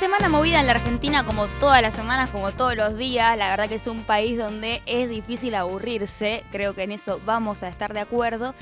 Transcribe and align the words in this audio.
semana 0.00 0.30
movida 0.30 0.60
en 0.60 0.66
la 0.66 0.72
Argentina, 0.72 1.26
como 1.26 1.46
todas 1.60 1.82
las 1.82 1.92
semanas, 1.92 2.30
como 2.30 2.52
todos 2.52 2.74
los 2.74 2.96
días. 2.96 3.36
La 3.36 3.50
verdad 3.50 3.68
que 3.68 3.74
es 3.74 3.86
un 3.86 4.04
país 4.04 4.38
donde 4.38 4.80
es 4.86 5.10
difícil 5.10 5.54
aburrirse. 5.54 6.42
Creo 6.50 6.74
que 6.74 6.84
en 6.84 6.92
eso 6.92 7.20
vamos 7.26 7.62
a 7.62 7.68
estar 7.68 7.92
de 7.92 8.00
acuerdo. 8.00 8.54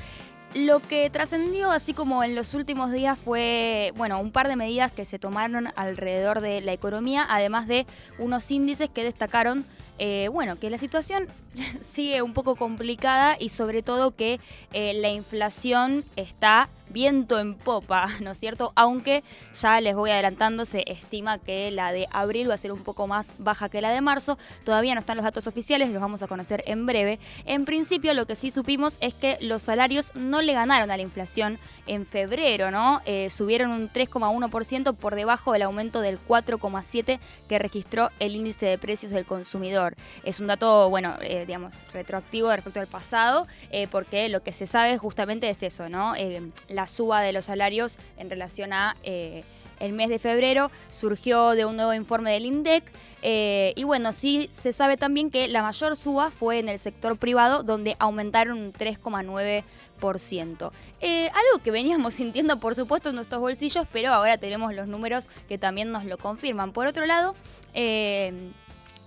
Lo 0.53 0.81
que 0.81 1.09
trascendió, 1.09 1.71
así 1.71 1.93
como 1.93 2.25
en 2.25 2.35
los 2.35 2.53
últimos 2.55 2.91
días, 2.91 3.17
fue, 3.17 3.93
bueno, 3.95 4.19
un 4.19 4.33
par 4.33 4.49
de 4.49 4.57
medidas 4.57 4.91
que 4.91 5.05
se 5.05 5.17
tomaron 5.17 5.69
alrededor 5.77 6.41
de 6.41 6.59
la 6.59 6.73
economía, 6.73 7.25
además 7.29 7.69
de 7.69 7.85
unos 8.17 8.51
índices 8.51 8.89
que 8.89 9.05
destacaron, 9.05 9.65
eh, 9.99 10.29
bueno, 10.31 10.57
que 10.57 10.69
la 10.69 10.77
situación 10.77 11.27
sigue 11.81 12.21
un 12.21 12.33
poco 12.33 12.55
complicada 12.55 13.35
y 13.39 13.49
sobre 13.49 13.83
todo 13.83 14.15
que 14.15 14.39
eh, 14.73 14.93
la 14.93 15.09
inflación 15.09 16.05
está 16.15 16.69
viento 16.89 17.39
en 17.39 17.55
popa, 17.55 18.07
¿no 18.21 18.31
es 18.31 18.39
cierto? 18.39 18.71
Aunque 18.75 19.23
ya 19.53 19.79
les 19.81 19.95
voy 19.95 20.11
adelantando, 20.11 20.65
se 20.65 20.83
estima 20.87 21.37
que 21.37 21.71
la 21.71 21.91
de 21.91 22.07
abril 22.11 22.49
va 22.49 22.55
a 22.55 22.57
ser 22.57 22.71
un 22.71 22.83
poco 22.83 23.07
más 23.07 23.33
baja 23.37 23.69
que 23.69 23.81
la 23.81 23.91
de 23.91 24.01
marzo. 24.01 24.37
Todavía 24.63 24.95
no 24.95 24.99
están 24.99 25.17
los 25.17 25.23
datos 25.23 25.47
oficiales, 25.47 25.89
los 25.89 26.01
vamos 26.01 26.23
a 26.23 26.27
conocer 26.27 26.63
en 26.65 26.85
breve. 26.85 27.19
En 27.45 27.65
principio, 27.65 28.13
lo 28.13 28.25
que 28.25 28.35
sí 28.35 28.51
supimos 28.51 28.97
es 29.01 29.13
que 29.13 29.37
los 29.41 29.61
salarios 29.61 30.13
no 30.15 30.41
le 30.41 30.53
ganaron 30.53 30.91
a 30.91 30.97
la 30.97 31.03
inflación 31.03 31.59
en 31.87 32.05
febrero, 32.05 32.71
¿no? 32.71 33.01
Eh, 33.05 33.29
subieron 33.29 33.71
un 33.71 33.89
3,1% 33.89 34.95
por 34.95 35.15
debajo 35.15 35.53
del 35.53 35.63
aumento 35.63 36.01
del 36.01 36.19
4,7% 36.19 37.19
que 37.47 37.59
registró 37.59 38.09
el 38.19 38.35
índice 38.35 38.65
de 38.65 38.77
precios 38.77 39.11
del 39.11 39.25
consumidor. 39.25 39.88
Es 40.23 40.39
un 40.39 40.47
dato, 40.47 40.89
bueno, 40.89 41.15
eh, 41.21 41.45
digamos, 41.45 41.83
retroactivo 41.93 42.51
respecto 42.51 42.79
al 42.79 42.87
pasado, 42.87 43.47
eh, 43.71 43.87
porque 43.89 44.29
lo 44.29 44.41
que 44.41 44.53
se 44.53 44.67
sabe 44.67 44.97
justamente 44.97 45.49
es 45.49 45.63
eso, 45.63 45.89
¿no? 45.89 46.13
la 46.67 46.87
suba 46.87 47.21
de 47.21 47.31
los 47.33 47.45
salarios 47.45 47.97
en 48.17 48.29
relación 48.29 48.73
a 48.73 48.95
eh, 49.03 49.43
el 49.79 49.93
mes 49.93 50.09
de 50.09 50.19
febrero 50.19 50.71
surgió 50.89 51.51
de 51.51 51.65
un 51.65 51.75
nuevo 51.75 51.93
informe 51.93 52.33
del 52.33 52.45
INDEC 52.45 52.83
eh, 53.21 53.73
y 53.75 53.83
bueno, 53.83 54.11
sí 54.11 54.49
se 54.51 54.71
sabe 54.73 54.97
también 54.97 55.31
que 55.31 55.47
la 55.47 55.61
mayor 55.63 55.95
suba 55.95 56.31
fue 56.31 56.59
en 56.59 56.69
el 56.69 56.79
sector 56.79 57.17
privado 57.17 57.63
donde 57.63 57.95
aumentaron 57.99 58.57
un 58.57 58.73
3,9%. 58.73 60.71
Eh, 61.01 61.27
algo 61.27 61.63
que 61.63 61.71
veníamos 61.71 62.13
sintiendo 62.15 62.59
por 62.59 62.75
supuesto 62.75 63.09
en 63.09 63.15
nuestros 63.15 63.41
bolsillos, 63.41 63.87
pero 63.91 64.13
ahora 64.13 64.37
tenemos 64.37 64.73
los 64.73 64.87
números 64.87 65.29
que 65.47 65.57
también 65.57 65.91
nos 65.91 66.05
lo 66.05 66.17
confirman. 66.17 66.73
Por 66.73 66.87
otro 66.87 67.05
lado, 67.05 67.35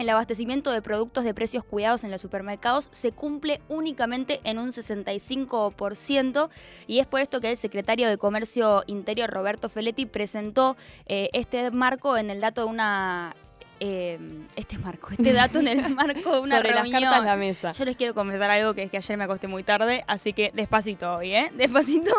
el 0.02 0.10
abastecimiento 0.10 0.72
de 0.72 0.82
productos 0.82 1.24
de 1.24 1.32
precios 1.32 1.64
cuidados 1.64 2.04
en 2.04 2.10
los 2.10 2.20
supermercados 2.20 2.88
se 2.90 3.12
cumple 3.12 3.60
únicamente 3.68 4.40
en 4.44 4.58
un 4.58 4.70
65% 4.70 6.48
y 6.86 6.98
es 6.98 7.06
por 7.06 7.20
esto 7.20 7.40
que 7.40 7.50
el 7.50 7.56
secretario 7.56 8.08
de 8.08 8.18
Comercio 8.18 8.82
Interior 8.86 9.30
Roberto 9.30 9.68
Feletti 9.68 10.06
presentó 10.06 10.76
eh, 11.06 11.30
este 11.32 11.70
marco 11.70 12.16
en 12.16 12.30
el 12.30 12.40
dato 12.40 12.62
de 12.62 12.66
una 12.66 13.36
Em, 13.84 14.46
este 14.54 14.78
marco, 14.78 15.08
este 15.10 15.32
dato 15.32 15.58
en 15.58 15.66
el 15.66 15.88
marco 15.96 16.34
de 16.34 16.38
una 16.38 16.58
Sobre 16.58 16.72
reunión. 16.72 17.00
las 17.00 17.10
cartas 17.10 17.24
la 17.24 17.34
mesa. 17.34 17.72
Yo 17.72 17.84
les 17.84 17.96
quiero 17.96 18.14
comentar 18.14 18.48
algo 18.48 18.74
que 18.74 18.84
es 18.84 18.92
que 18.92 18.98
ayer 18.98 19.18
me 19.18 19.24
acosté 19.24 19.48
muy 19.48 19.64
tarde, 19.64 20.04
así 20.06 20.32
que 20.32 20.52
despacito 20.54 21.16
hoy, 21.16 21.34
¿eh? 21.34 21.50
Despacito. 21.56 22.12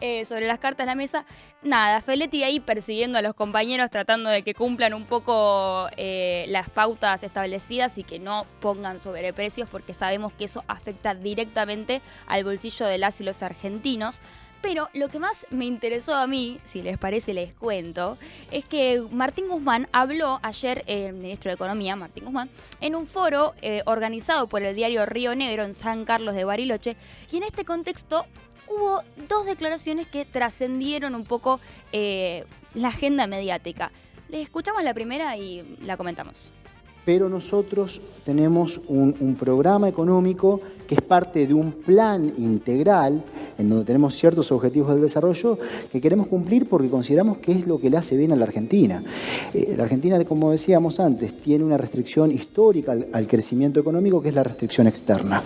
Eh, 0.00 0.24
sobre 0.24 0.46
las 0.46 0.60
cartas 0.60 0.86
la 0.86 0.94
mesa. 0.94 1.24
Nada, 1.62 2.00
Feletti 2.00 2.44
ahí 2.44 2.60
persiguiendo 2.60 3.18
a 3.18 3.22
los 3.22 3.34
compañeros, 3.34 3.90
tratando 3.90 4.30
de 4.30 4.44
que 4.44 4.54
cumplan 4.54 4.94
un 4.94 5.04
poco 5.04 5.88
eh, 5.96 6.44
las 6.46 6.70
pautas 6.70 7.24
establecidas 7.24 7.98
y 7.98 8.04
que 8.04 8.20
no 8.20 8.46
pongan 8.60 9.00
sobreprecios, 9.00 9.68
porque 9.68 9.94
sabemos 9.94 10.32
que 10.34 10.44
eso 10.44 10.62
afecta 10.68 11.16
directamente 11.16 12.02
al 12.28 12.44
bolsillo 12.44 12.86
de 12.86 12.98
las 12.98 13.20
y 13.20 13.24
los 13.24 13.42
argentinos. 13.42 14.20
Pero 14.64 14.88
lo 14.94 15.08
que 15.08 15.18
más 15.18 15.46
me 15.50 15.66
interesó 15.66 16.14
a 16.14 16.26
mí, 16.26 16.58
si 16.64 16.80
les 16.80 16.96
parece 16.96 17.34
les 17.34 17.52
cuento, 17.52 18.16
es 18.50 18.64
que 18.64 19.04
Martín 19.10 19.46
Guzmán 19.46 19.88
habló 19.92 20.40
ayer, 20.42 20.82
el 20.86 21.12
ministro 21.12 21.50
de 21.50 21.56
Economía, 21.56 21.96
Martín 21.96 22.24
Guzmán, 22.24 22.48
en 22.80 22.94
un 22.94 23.06
foro 23.06 23.52
eh, 23.60 23.82
organizado 23.84 24.46
por 24.46 24.62
el 24.62 24.74
diario 24.74 25.04
Río 25.04 25.34
Negro 25.34 25.64
en 25.64 25.74
San 25.74 26.06
Carlos 26.06 26.34
de 26.34 26.44
Bariloche. 26.44 26.96
Y 27.30 27.36
en 27.36 27.42
este 27.42 27.66
contexto 27.66 28.24
hubo 28.66 29.02
dos 29.28 29.44
declaraciones 29.44 30.06
que 30.06 30.24
trascendieron 30.24 31.14
un 31.14 31.24
poco 31.24 31.60
eh, 31.92 32.46
la 32.72 32.88
agenda 32.88 33.26
mediática. 33.26 33.92
Le 34.30 34.40
escuchamos 34.40 34.82
la 34.82 34.94
primera 34.94 35.36
y 35.36 35.62
la 35.82 35.98
comentamos 35.98 36.50
pero 37.04 37.28
nosotros 37.28 38.00
tenemos 38.24 38.80
un, 38.88 39.36
programa 39.38 39.88
económico 39.88 40.60
que 40.86 40.94
es 40.94 41.02
parte 41.02 41.46
de 41.46 41.54
un 41.54 41.72
plan 41.72 42.32
integral 42.38 43.22
en 43.58 43.68
donde 43.68 43.84
tenemos 43.84 44.14
ciertos 44.14 44.50
objetivos 44.52 44.92
del 44.92 45.02
desarrollo 45.02 45.58
que 45.90 46.00
queremos 46.00 46.26
cumplir 46.26 46.68
porque 46.68 46.88
consideramos 46.88 47.38
que 47.38 47.52
es 47.52 47.66
lo 47.66 47.78
que 47.78 47.90
le 47.90 47.96
hace 47.96 48.16
bien 48.16 48.32
a 48.32 48.36
la 48.36 48.44
Argentina. 48.44 49.02
Eh, 49.52 49.74
la 49.76 49.84
Argentina, 49.84 50.22
como 50.24 50.50
decíamos 50.50 51.00
antes, 51.00 51.38
tiene 51.40 51.64
una 51.64 51.76
restricción 51.76 52.30
histórica 52.30 52.92
al, 52.92 53.08
al 53.12 53.26
crecimiento 53.26 53.80
económico 53.80 54.20
que 54.20 54.30
es 54.30 54.34
la 54.34 54.42
restricción 54.42 54.86
externa. 54.86 55.42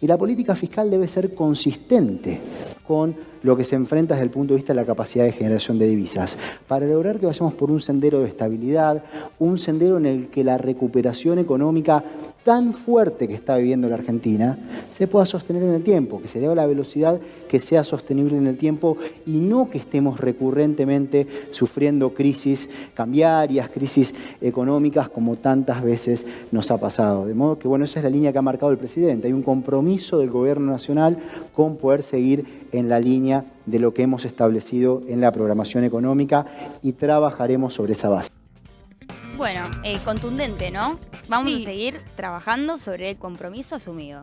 Y 0.00 0.06
la 0.06 0.16
política 0.16 0.54
fiscal 0.54 0.90
debe 0.90 1.06
ser 1.06 1.34
consistente 1.34 2.40
con 2.86 3.14
lo 3.42 3.56
que 3.56 3.64
se 3.64 3.76
enfrenta 3.76 4.14
desde 4.14 4.24
el 4.24 4.30
punto 4.30 4.54
de 4.54 4.56
vista 4.56 4.72
de 4.72 4.80
la 4.80 4.86
capacidad 4.86 5.24
de 5.24 5.32
generación 5.32 5.78
de 5.78 5.86
divisas, 5.86 6.38
para 6.66 6.86
lograr 6.86 7.18
que 7.18 7.26
vayamos 7.26 7.54
por 7.54 7.70
un 7.70 7.80
sendero 7.80 8.20
de 8.20 8.28
estabilidad, 8.28 9.02
un 9.38 9.58
sendero 9.58 9.98
en 9.98 10.06
el 10.06 10.28
que 10.28 10.44
la 10.44 10.58
recuperación 10.58 11.38
económica 11.38 12.02
tan 12.48 12.72
fuerte 12.72 13.28
que 13.28 13.34
está 13.34 13.58
viviendo 13.58 13.90
la 13.90 13.96
Argentina 13.96 14.56
se 14.90 15.06
pueda 15.06 15.26
sostener 15.26 15.62
en 15.62 15.74
el 15.74 15.82
tiempo, 15.82 16.18
que 16.22 16.28
se 16.28 16.40
dé 16.40 16.46
a 16.46 16.54
la 16.54 16.64
velocidad 16.64 17.20
que 17.46 17.60
sea 17.60 17.84
sostenible 17.84 18.38
en 18.38 18.46
el 18.46 18.56
tiempo 18.56 18.96
y 19.26 19.32
no 19.32 19.68
que 19.68 19.76
estemos 19.76 20.18
recurrentemente 20.18 21.26
sufriendo 21.50 22.14
crisis 22.14 22.70
cambiarias, 22.94 23.68
crisis 23.68 24.14
económicas 24.40 25.10
como 25.10 25.36
tantas 25.36 25.82
veces 25.82 26.24
nos 26.50 26.70
ha 26.70 26.78
pasado. 26.78 27.26
De 27.26 27.34
modo 27.34 27.58
que, 27.58 27.68
bueno, 27.68 27.84
esa 27.84 28.00
es 28.00 28.04
la 28.04 28.10
línea 28.10 28.32
que 28.32 28.38
ha 28.38 28.42
marcado 28.42 28.72
el 28.72 28.78
presidente. 28.78 29.26
Hay 29.26 29.34
un 29.34 29.42
compromiso 29.42 30.18
del 30.18 30.30
gobierno 30.30 30.72
nacional 30.72 31.18
con 31.54 31.76
poder 31.76 32.00
seguir 32.00 32.46
en 32.72 32.88
la 32.88 32.98
línea 32.98 33.27
de 33.66 33.78
lo 33.78 33.94
que 33.94 34.02
hemos 34.02 34.24
establecido 34.24 35.02
en 35.08 35.20
la 35.20 35.32
programación 35.32 35.84
económica 35.84 36.46
y 36.82 36.92
trabajaremos 36.92 37.74
sobre 37.74 37.92
esa 37.92 38.08
base. 38.08 38.28
Bueno, 39.36 39.60
eh, 39.84 39.98
contundente, 40.04 40.70
¿no? 40.70 40.98
Vamos 41.28 41.52
a 41.54 41.58
seguir 41.60 42.00
trabajando 42.16 42.76
sobre 42.76 43.10
el 43.10 43.16
compromiso 43.16 43.76
asumido. 43.76 44.20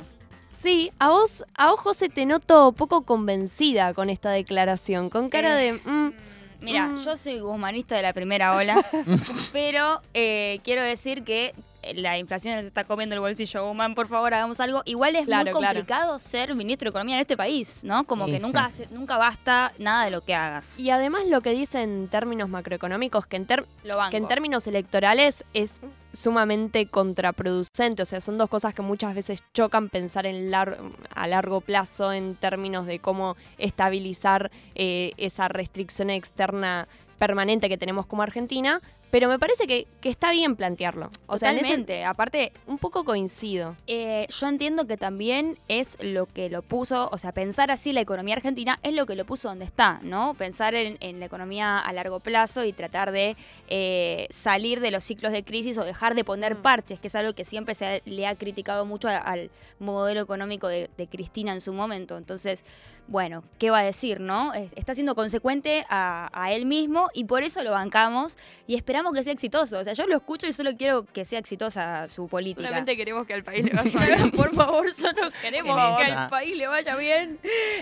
Sí, 0.52 0.92
a 1.00 1.10
vos, 1.10 1.46
a 1.58 1.72
vos, 1.72 1.80
José, 1.80 2.10
te 2.10 2.26
noto 2.26 2.74
poco 2.74 3.04
convencida 3.04 3.94
con 3.94 4.10
esta 4.10 4.32
declaración, 4.32 5.10
con 5.10 5.30
cara 5.30 5.62
eh, 5.62 5.74
de... 5.74 5.90
Mm, 5.90 6.14
mira, 6.62 6.88
mm". 6.88 7.04
yo 7.04 7.16
soy 7.16 7.40
guzmanista 7.40 7.96
de 7.96 8.02
la 8.02 8.14
primera 8.14 8.56
ola, 8.56 8.86
pero 9.54 10.02
eh, 10.14 10.60
quiero 10.64 10.82
decir 10.82 11.24
que 11.24 11.54
la 11.94 12.18
inflación 12.18 12.56
nos 12.56 12.66
está 12.66 12.84
comiendo 12.84 13.16
el 13.16 13.22
bolsillo, 13.22 13.68
Guzmán, 13.68 13.96
por 13.96 14.08
favor, 14.08 14.34
hagamos 14.34 14.60
algo. 14.60 14.82
Igual 14.86 15.16
es 15.16 15.28
muy 15.28 15.52
complicado 15.52 16.20
ser 16.20 16.54
ministro 16.56 16.88
de 16.88 16.90
Economía 16.92 17.16
en 17.16 17.22
este 17.22 17.38
país, 17.38 17.84
¿no? 17.84 18.06
Como 18.06 18.26
que 18.26 18.40
nunca, 18.40 18.72
nunca 18.92 19.18
basta 19.18 19.74
nada 19.78 20.06
de 20.06 20.12
lo 20.12 20.22
que 20.22 20.34
hagas. 20.34 20.80
Y 20.80 20.90
además 20.90 21.28
lo 21.28 21.42
que 21.42 21.52
dice 21.52 21.82
en 21.82 22.08
términos 22.08 22.50
macroeconómicos, 22.50 23.28
que 23.28 23.38
en, 23.38 23.46
que 23.46 24.18
en 24.18 24.28
términos 24.28 24.68
electorales 24.68 25.44
es 25.54 25.82
sumamente 26.14 26.88
contraproducente, 26.88 28.02
o 28.02 28.06
sea, 28.06 28.22
son 28.22 28.38
dos 28.38 28.50
cosas 28.50 28.74
que 28.74 28.82
muchas 28.82 29.14
veces 29.14 29.44
chocan 29.54 29.90
pensar 29.90 30.26
en 30.26 30.54
a 30.54 31.28
largo 31.28 31.62
plazo 31.62 32.14
en 32.14 32.36
términos 32.36 32.86
de 32.86 33.00
cómo 33.00 33.36
estabilizar 33.58 34.52
eh, 34.76 35.12
esa 35.18 35.48
restricción 35.48 36.10
externa 36.10 36.88
permanente 37.18 37.70
que 37.70 37.78
tenemos 37.78 38.06
como 38.06 38.24
Argentina, 38.24 38.82
pero 39.16 39.30
me 39.30 39.40
parece 39.40 39.66
que, 39.66 39.88
está 40.04 40.30
bien 40.30 40.58
plantearlo. 40.58 41.10
O 41.28 41.36
Totalmente. 41.36 42.04
Aparte, 42.04 42.52
un 42.68 42.78
poco 42.78 43.06
coincido. 43.06 43.78
Eh, 43.88 44.28
yo 44.28 44.48
entiendo 44.50 44.88
que 44.88 44.98
también 44.98 45.58
es 45.70 45.98
lo 46.04 46.26
que 46.26 46.50
lo 46.50 46.62
puso, 46.64 47.08
o 47.10 47.18
sea, 47.18 47.32
pensar 47.32 47.72
así 47.72 47.94
la 47.94 48.02
economía 48.02 48.36
argentina 48.36 48.78
es 48.84 48.94
lo 48.94 49.06
que 49.06 49.16
lo 49.16 49.24
puso 49.24 49.48
donde 49.48 49.64
está, 49.64 50.02
¿no? 50.04 50.34
Pensar 50.34 50.76
en, 50.76 51.20
la 51.22 51.26
economía 51.28 51.80
a 51.80 51.94
largo 51.94 52.20
plazo 52.20 52.66
y 52.66 52.74
tratar 52.74 53.14
de 53.14 53.38
eh, 53.70 54.28
salir 54.32 54.82
de 54.82 54.92
los 54.92 55.06
ciclos 55.06 55.32
de 55.32 55.46
crisis 55.46 55.78
o 55.78 55.86
dejar 55.86 56.14
de 56.14 56.26
poner 56.26 56.56
mm. 56.56 56.62
parches, 56.62 57.00
que 57.00 57.08
es 57.08 57.16
algo 57.16 57.32
que 57.32 57.46
siempre 57.46 57.74
se 57.74 58.02
le 58.04 58.28
ha 58.28 58.36
criticado 58.36 58.86
mucho 58.86 59.08
al 59.08 59.50
modelo 59.80 60.20
económico 60.20 60.68
de, 60.68 60.90
Cristina 61.10 61.54
en 61.54 61.62
su 61.62 61.72
momento. 61.72 62.18
Entonces, 62.18 62.66
bueno, 63.08 63.44
¿qué 63.60 63.70
va 63.70 63.80
a 63.80 63.84
decir, 63.84 64.20
no? 64.20 64.54
Está 64.54 64.94
siendo 64.94 65.16
consecuente 65.16 65.86
a, 65.88 66.30
a 66.34 66.52
él 66.52 66.66
mismo 66.66 67.10
y 67.14 67.24
por 67.24 67.44
eso 67.44 67.64
lo 67.64 67.72
bancamos 67.72 68.38
y 68.68 68.76
esperamos 68.76 69.05
que 69.14 69.24
sea 69.24 69.34
exitoso. 69.34 69.80
O 69.80 69.84
sea, 69.84 69.94
yo 69.94 70.08
lo 70.08 70.16
escucho 70.16 70.48
y 70.48 70.54
solo 70.54 70.76
quiero 70.78 71.06
que 71.06 71.26
sea 71.26 71.40
exitosa 71.40 72.08
su 72.08 72.28
política. 72.28 72.68
Solamente 72.68 72.98
queremos 72.98 73.26
que 73.26 73.34
al 73.34 73.44
país 73.44 73.66
le 73.66 73.74
vaya 73.76 74.16
bien. 74.16 74.32
Por 74.32 74.54
favor, 74.54 74.92
solo 74.94 75.22
queremos 75.42 76.00
que 76.00 76.12
al 76.12 76.28
país 76.28 76.58
le 76.58 76.68
vaya 76.68 76.96
bien. 76.96 77.40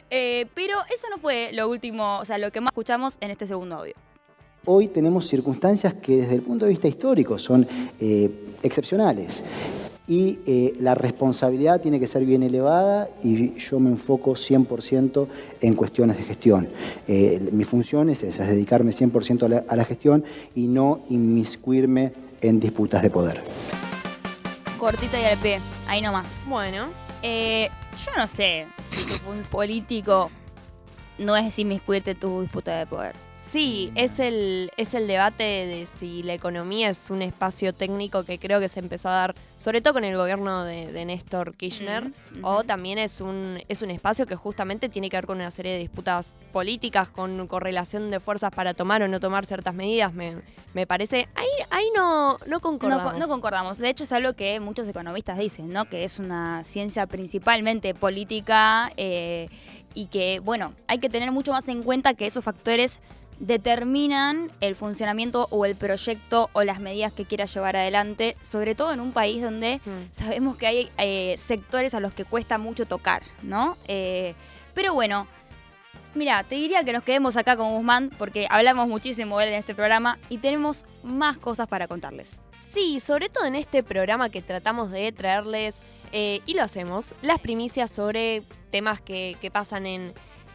Eh, 0.09 0.47
pero 0.53 0.79
eso 0.93 1.07
no 1.09 1.17
fue 1.17 1.51
lo 1.53 1.69
último, 1.69 2.19
o 2.19 2.25
sea, 2.25 2.37
lo 2.37 2.51
que 2.51 2.61
más 2.61 2.71
escuchamos 2.71 3.17
en 3.21 3.31
este 3.31 3.47
segundo 3.47 3.77
audio. 3.77 3.93
Hoy 4.65 4.87
tenemos 4.87 5.27
circunstancias 5.27 5.93
que 5.95 6.17
desde 6.17 6.35
el 6.35 6.41
punto 6.41 6.65
de 6.65 6.69
vista 6.69 6.87
histórico 6.87 7.37
son 7.37 7.67
eh, 7.99 8.31
excepcionales. 8.61 9.43
Y 10.07 10.39
eh, 10.45 10.75
la 10.79 10.95
responsabilidad 10.95 11.79
tiene 11.81 11.99
que 11.99 12.07
ser 12.07 12.25
bien 12.25 12.43
elevada 12.43 13.09
y 13.23 13.57
yo 13.57 13.79
me 13.79 13.89
enfoco 13.89 14.31
100% 14.31 15.27
en 15.61 15.75
cuestiones 15.75 16.17
de 16.17 16.23
gestión. 16.23 16.69
Eh, 17.07 17.49
mi 17.53 17.63
función 17.63 18.09
es 18.09 18.23
esa, 18.23 18.43
es 18.43 18.49
dedicarme 18.49 18.91
100% 18.91 19.65
a 19.67 19.75
la, 19.75 19.85
gestión 19.85 20.23
y 20.55 20.67
no 20.67 21.01
inmiscuirme 21.09 22.11
en 22.41 22.59
disputas 22.59 23.01
de 23.01 23.09
poder. 23.09 23.41
Cortita 24.77 25.19
y 25.19 25.25
al 25.25 25.37
pie, 25.37 25.59
ahí 25.87 26.01
nomás. 26.01 26.45
Bueno. 26.49 26.87
Eh, 27.25 27.69
yo 28.05 28.11
no 28.17 28.27
sé 28.27 28.67
si 28.83 29.05
tu 29.05 29.13
función 29.13 29.47
político 29.49 30.29
no 31.17 31.37
es 31.37 31.57
inmiscuirte 31.57 32.11
en 32.11 32.19
tu 32.19 32.41
disputa 32.41 32.77
de 32.77 32.85
poder. 32.85 33.15
Sí, 33.43 33.91
es 33.95 34.19
el, 34.19 34.71
es 34.77 34.93
el 34.93 35.05
debate 35.05 35.43
de 35.43 35.85
si 35.85 36.23
la 36.23 36.33
economía 36.33 36.89
es 36.89 37.09
un 37.09 37.21
espacio 37.21 37.73
técnico 37.73 38.23
que 38.23 38.39
creo 38.39 38.59
que 38.61 38.69
se 38.69 38.79
empezó 38.79 39.09
a 39.09 39.11
dar, 39.11 39.35
sobre 39.57 39.81
todo 39.81 39.93
con 39.93 40.05
el 40.05 40.15
gobierno 40.15 40.63
de, 40.63 41.05
Néstor 41.05 41.53
Kirchner, 41.55 42.09
o 42.41 42.63
también 42.63 42.97
es 42.97 43.19
un, 43.19 43.61
es 43.67 43.81
un 43.81 43.91
espacio 43.91 44.25
que 44.25 44.35
justamente 44.35 44.87
tiene 44.87 45.09
que 45.09 45.17
ver 45.17 45.27
con 45.27 45.37
una 45.37 45.51
serie 45.51 45.73
de 45.73 45.79
disputas 45.79 46.33
políticas, 46.53 47.09
con 47.09 47.45
correlación 47.47 48.09
de 48.11 48.21
fuerzas 48.21 48.51
para 48.51 48.73
tomar 48.73 49.03
o 49.03 49.07
no 49.09 49.19
tomar 49.19 49.45
ciertas 49.45 49.75
medidas. 49.75 50.13
Me, 50.13 50.35
me 50.73 50.87
parece. 50.87 51.27
Ahí, 51.35 51.47
ahí 51.69 51.91
no, 51.95 52.37
no 52.47 52.59
concordamos. 52.61 53.17
No, 53.17 53.27
concordamos. 53.27 53.77
De 53.77 53.89
hecho, 53.89 54.05
es 54.05 54.11
algo 54.13 54.33
que 54.33 54.59
muchos 54.61 54.87
economistas 54.87 55.37
dicen, 55.37 55.71
¿no? 55.71 55.85
Que 55.85 56.05
es 56.05 56.17
una 56.17 56.63
ciencia 56.63 57.05
principalmente 57.07 57.93
política 57.93 58.91
eh, 58.97 59.49
y 59.93 60.07
que, 60.07 60.39
bueno, 60.39 60.73
hay 60.87 60.99
que 60.99 61.09
tener 61.09 61.31
mucho 61.31 61.51
más 61.51 61.67
en 61.67 61.83
cuenta 61.83 62.13
que 62.13 62.25
esos 62.25 62.43
factores 62.43 62.99
determinan 63.39 64.51
el 64.61 64.75
funcionamiento 64.75 65.47
o 65.49 65.65
el 65.65 65.75
proyecto 65.75 66.49
o 66.53 66.63
las 66.63 66.79
medidas 66.79 67.11
que 67.11 67.25
quiera 67.25 67.45
llevar 67.45 67.75
adelante, 67.75 68.37
sobre 68.41 68.75
todo 68.75 68.93
en 68.93 68.99
un 68.99 69.11
país 69.11 69.41
donde 69.41 69.81
mm. 69.83 70.11
sabemos 70.13 70.55
que 70.55 70.67
hay 70.67 70.91
eh, 70.97 71.35
sectores 71.37 71.93
a 71.93 71.99
los 71.99 72.13
que 72.13 72.25
cuesta 72.25 72.57
mucho 72.57 72.85
tocar, 72.85 73.23
¿no? 73.41 73.77
Eh, 73.87 74.35
pero 74.73 74.93
bueno, 74.93 75.27
mira, 76.15 76.43
te 76.43 76.55
diría 76.55 76.83
que 76.83 76.93
nos 76.93 77.03
quedemos 77.03 77.37
acá 77.37 77.57
con 77.57 77.73
Guzmán 77.75 78.11
porque 78.17 78.47
hablamos 78.49 78.87
muchísimo 78.87 79.37
de 79.39 79.45
él 79.45 79.53
en 79.53 79.59
este 79.59 79.75
programa 79.75 80.17
y 80.29 80.37
tenemos 80.37 80.85
más 81.03 81.37
cosas 81.37 81.67
para 81.67 81.87
contarles. 81.87 82.39
Sí, 82.59 82.99
sobre 82.99 83.29
todo 83.29 83.45
en 83.45 83.55
este 83.55 83.83
programa 83.83 84.29
que 84.29 84.41
tratamos 84.41 84.89
de 84.89 85.11
traerles, 85.11 85.81
eh, 86.15 86.41
y 86.45 86.53
lo 86.53 86.61
hacemos, 86.61 87.15
las 87.23 87.39
primicias 87.39 87.89
sobre 87.89 88.43
temas 88.69 89.01
que, 89.01 89.35
pasan 89.51 89.87
en, 89.87 90.13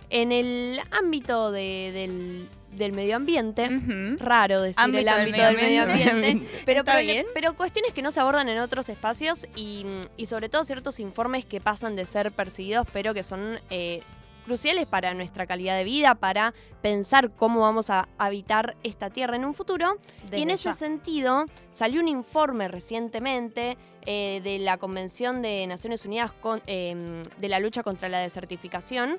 en 0.09 0.31
el 0.31 0.81
ámbito 0.93 1.51
del, 1.51 2.49
del 2.71 2.93
medio 2.93 3.17
ambiente. 3.17 3.69
Raro 4.19 4.63
decir 4.63 4.95
el 4.95 5.09
ámbito 5.09 5.43
del 5.43 5.57
medio, 5.57 5.83
ambiente. 5.83 6.47
pero, 6.65 6.85
pero, 7.35 7.57
cuestiones 7.57 7.93
que 7.93 8.03
no 8.03 8.13
se 8.13 8.21
abordan 8.21 8.49
en 8.49 8.59
otros 8.59 8.89
espacios 8.89 9.49
y, 9.57 9.85
sobre 10.25 10.49
todo 10.49 10.63
ciertos 10.63 11.01
informes 11.01 11.45
que 11.45 11.61
pasan 11.61 11.97
de 11.97 12.07
ser 12.07 12.31
percibidos, 12.31 12.87
pero 12.93 13.13
que 13.13 13.25
son 13.25 13.59
eh, 13.71 14.01
cruciales 14.49 14.87
para 14.87 15.13
nuestra 15.13 15.47
calidad 15.47 15.77
de 15.77 15.85
vida, 15.85 16.15
para 16.15 16.55
pensar 16.81 17.31
cómo 17.33 17.61
vamos 17.61 17.91
a 17.91 18.09
habitar 18.17 18.77
esta 18.83 19.11
tierra 19.11 19.37
en 19.37 19.45
un 19.45 19.53
futuro. 19.53 19.99
y 20.33 20.41
en 20.41 20.51
ese 20.51 20.73
sentido, 20.73 21.45
salió 21.71 22.01
un 22.01 22.09
informe 22.09 22.67
recientemente 22.67 23.77
eh, 24.07 24.41
de 24.43 24.59
la 24.59 24.79
Convención 24.79 25.43
de 25.43 25.67
Naciones 25.67 26.07
Unidas 26.07 26.33
em, 26.67 27.23
de 27.23 27.49
la 27.49 27.61
lucha 27.61 27.83
contra 27.83 28.09
la 28.09 28.21
desertificación, 28.21 29.19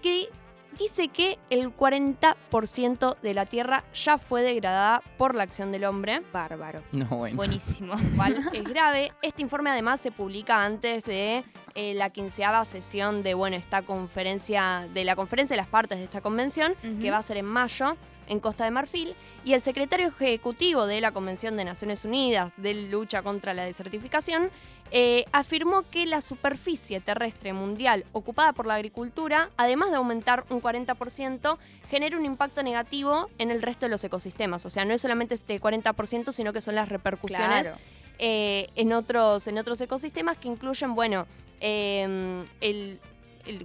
que 0.00 0.30
dice 0.78 1.08
que 1.08 1.38
el 1.50 1.74
40% 1.74 3.20
de 3.20 3.34
la 3.34 3.46
Tierra 3.46 3.84
ya 3.94 4.18
fue 4.18 4.42
degradada 4.42 5.02
por 5.18 5.34
la 5.34 5.42
acción 5.42 5.72
del 5.72 5.84
hombre. 5.84 6.22
Bárbaro. 6.32 6.82
No, 6.92 7.06
bueno. 7.06 7.36
Buenísimo. 7.36 7.94
Igual 8.12 8.48
es 8.52 8.64
grave. 8.64 9.12
Este 9.22 9.42
informe 9.42 9.70
además 9.70 10.00
se 10.00 10.10
publica 10.10 10.64
antes 10.64 11.04
de 11.04 11.44
eh, 11.74 11.94
la 11.94 12.10
quinceava 12.10 12.64
sesión 12.64 13.22
de, 13.22 13.34
bueno, 13.34 13.56
esta 13.56 13.82
conferencia, 13.82 14.88
de 14.92 15.04
la 15.04 15.16
conferencia 15.16 15.54
de 15.54 15.62
las 15.62 15.68
partes 15.68 15.98
de 15.98 16.04
esta 16.04 16.20
convención, 16.20 16.74
que 17.00 17.10
va 17.10 17.18
a 17.18 17.22
ser 17.22 17.36
en 17.36 17.46
mayo 17.46 17.96
en 18.28 18.40
Costa 18.40 18.64
de 18.64 18.70
Marfil, 18.70 19.14
y 19.44 19.52
el 19.52 19.60
secretario 19.60 20.08
ejecutivo 20.08 20.86
de 20.86 21.00
la 21.00 21.12
Convención 21.12 21.56
de 21.56 21.64
Naciones 21.64 22.04
Unidas 22.04 22.52
de 22.56 22.74
lucha 22.74 23.22
contra 23.22 23.52
la 23.52 23.64
desertificación 23.64 24.50
eh, 24.94 25.24
afirmó 25.32 25.88
que 25.90 26.04
la 26.04 26.20
superficie 26.20 27.00
terrestre 27.00 27.54
mundial 27.54 28.04
ocupada 28.12 28.52
por 28.52 28.66
la 28.66 28.74
agricultura, 28.74 29.48
además 29.56 29.90
de 29.90 29.96
aumentar 29.96 30.44
un 30.50 30.60
40%, 30.60 31.56
genera 31.88 32.18
un 32.18 32.26
impacto 32.26 32.62
negativo 32.62 33.30
en 33.38 33.50
el 33.50 33.62
resto 33.62 33.86
de 33.86 33.90
los 33.90 34.04
ecosistemas. 34.04 34.66
O 34.66 34.70
sea, 34.70 34.84
no 34.84 34.92
es 34.92 35.00
solamente 35.00 35.34
este 35.34 35.58
40%, 35.58 36.30
sino 36.32 36.52
que 36.52 36.60
son 36.60 36.74
las 36.74 36.90
repercusiones 36.90 37.72
eh, 38.18 38.68
en, 38.74 38.92
otros, 38.92 39.46
en 39.48 39.56
otros 39.56 39.80
ecosistemas 39.80 40.36
que 40.36 40.48
incluyen, 40.48 40.94
bueno, 40.94 41.26
eh, 41.60 42.44
el 42.60 43.00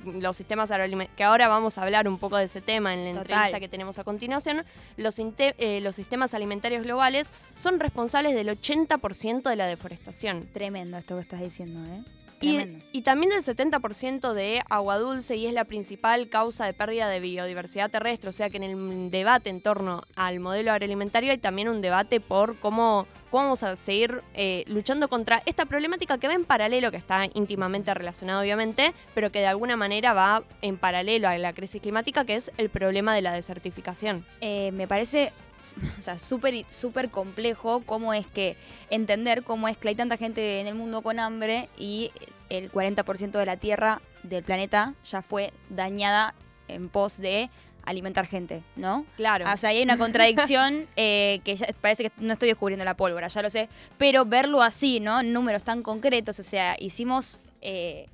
los 0.06 0.36
sistemas 0.36 0.72
agroalimentarios, 0.72 1.16
que 1.18 1.24
ahora 1.24 1.48
vamos 1.48 1.78
a 1.78 1.84
hablar 1.84 2.08
un 2.08 2.18
poco 2.18 2.38
de 2.38 2.46
ese 2.46 2.62
tema 2.62 2.94
en 2.94 3.04
la 3.04 3.10
entrevista 3.22 3.60
que 3.60 3.68
tenemos 3.68 4.00
a 4.00 4.04
continuación, 4.04 4.64
los, 4.98 5.20
eh, 5.20 5.80
los 5.82 5.96
sistemas 5.96 6.34
alimentarios 6.34 6.84
globales 6.84 7.32
son 7.54 7.80
responsables 7.80 8.36
del 8.36 8.50
80% 8.50 9.50
de 9.50 9.56
la 9.56 9.68
deforestación. 9.68 10.48
Tremendo 10.54 10.98
esto 10.98 11.16
que 11.16 11.22
estás 11.22 11.42
diciendo, 11.42 11.84
¿eh? 11.86 12.04
Y, 12.40 12.60
y, 12.92 13.02
también 13.02 13.32
del 13.32 13.42
70% 13.42 14.34
de 14.34 14.62
agua 14.70 15.00
dulce 15.00 15.36
y 15.36 15.48
es 15.48 15.54
la 15.54 15.66
principal 15.66 16.30
causa 16.30 16.68
de 16.68 16.74
pérdida 16.74 17.10
de 17.10 17.20
biodiversidad 17.20 17.90
terrestre. 17.90 18.30
O 18.30 18.32
sea 18.32 18.52
que 18.52 18.58
en 18.58 18.64
el 18.64 19.10
debate 19.10 19.50
en 19.50 19.60
torno 19.60 20.04
al 20.16 20.40
modelo 20.40 20.72
agroalimentario 20.72 21.32
hay 21.32 21.40
también 21.40 21.68
un 21.68 21.82
debate 21.82 22.20
por 22.20 22.60
cómo 22.60 23.08
cómo 23.30 23.44
vamos 23.44 23.64
a 23.64 23.76
seguir 23.76 24.22
eh, 24.34 24.64
luchando 24.68 25.08
contra 25.08 25.42
esta 25.46 25.66
problemática 25.66 26.18
que 26.18 26.28
va 26.28 26.34
en 26.34 26.46
paralelo, 26.46 26.92
que 26.92 26.98
está 26.98 27.28
íntimamente 27.34 27.94
relacionada 27.94 28.42
obviamente, 28.42 28.94
pero 29.14 29.32
que 29.32 29.40
de 29.40 29.48
alguna 29.48 29.76
manera 29.76 30.14
va 30.14 30.44
en 30.62 30.78
paralelo 30.78 31.28
a 31.28 31.38
la 31.38 31.54
crisis 31.54 31.82
climática, 31.82 32.26
que 32.26 32.36
es 32.36 32.52
el 32.58 32.70
problema 32.70 33.14
de 33.14 33.22
la 33.22 33.34
desertificación. 33.34 34.26
Eh, 34.42 34.72
me 34.72 34.88
parece 34.88 35.34
o 35.98 36.02
sea, 36.02 36.18
súper 36.18 36.66
súper 36.72 37.10
complejo 37.10 37.82
cómo 37.86 38.14
es 38.14 38.26
que 38.26 38.56
entender 38.90 39.44
cómo 39.44 39.68
es 39.68 39.78
que 39.78 39.90
hay 39.90 39.96
tanta 39.96 40.18
gente 40.18 40.60
en 40.62 40.68
el 40.68 40.76
mundo 40.76 41.02
con 41.02 41.20
hambre 41.20 41.70
y 41.78 42.12
el 42.50 42.72
40% 42.72 43.32
de 43.32 43.46
la 43.46 43.58
tierra 43.58 44.02
del 44.24 44.44
planeta 44.44 44.94
ya 45.06 45.22
fue 45.22 45.54
dañada 45.70 46.34
en 46.68 46.90
pos 46.90 47.18
de 47.18 47.50
alimentar 47.88 48.28
gente, 48.28 48.62
¿no? 48.76 49.06
Claro. 49.16 49.46
O 49.52 49.58
sea, 49.58 49.70
hay 49.70 49.82
una 49.82 49.98
contradicción 49.98 50.88
eh, 50.98 51.40
que 51.44 51.56
ya 51.56 51.68
parece 51.80 52.04
que 52.04 52.12
no 52.18 52.34
estoy 52.34 52.50
descubriendo 52.50 52.84
la 52.84 52.96
pólvora, 52.96 53.28
ya 53.28 53.42
lo 53.42 53.50
sé, 53.50 53.70
pero 53.98 54.26
verlo 54.26 54.62
así, 54.62 55.00
¿no? 55.00 55.24
Números 55.24 55.64
tan 55.64 55.82
concretos, 55.82 56.38
o 56.40 56.44
sea, 56.44 56.76
hicimos 56.80 57.40
eh, 57.62 58.08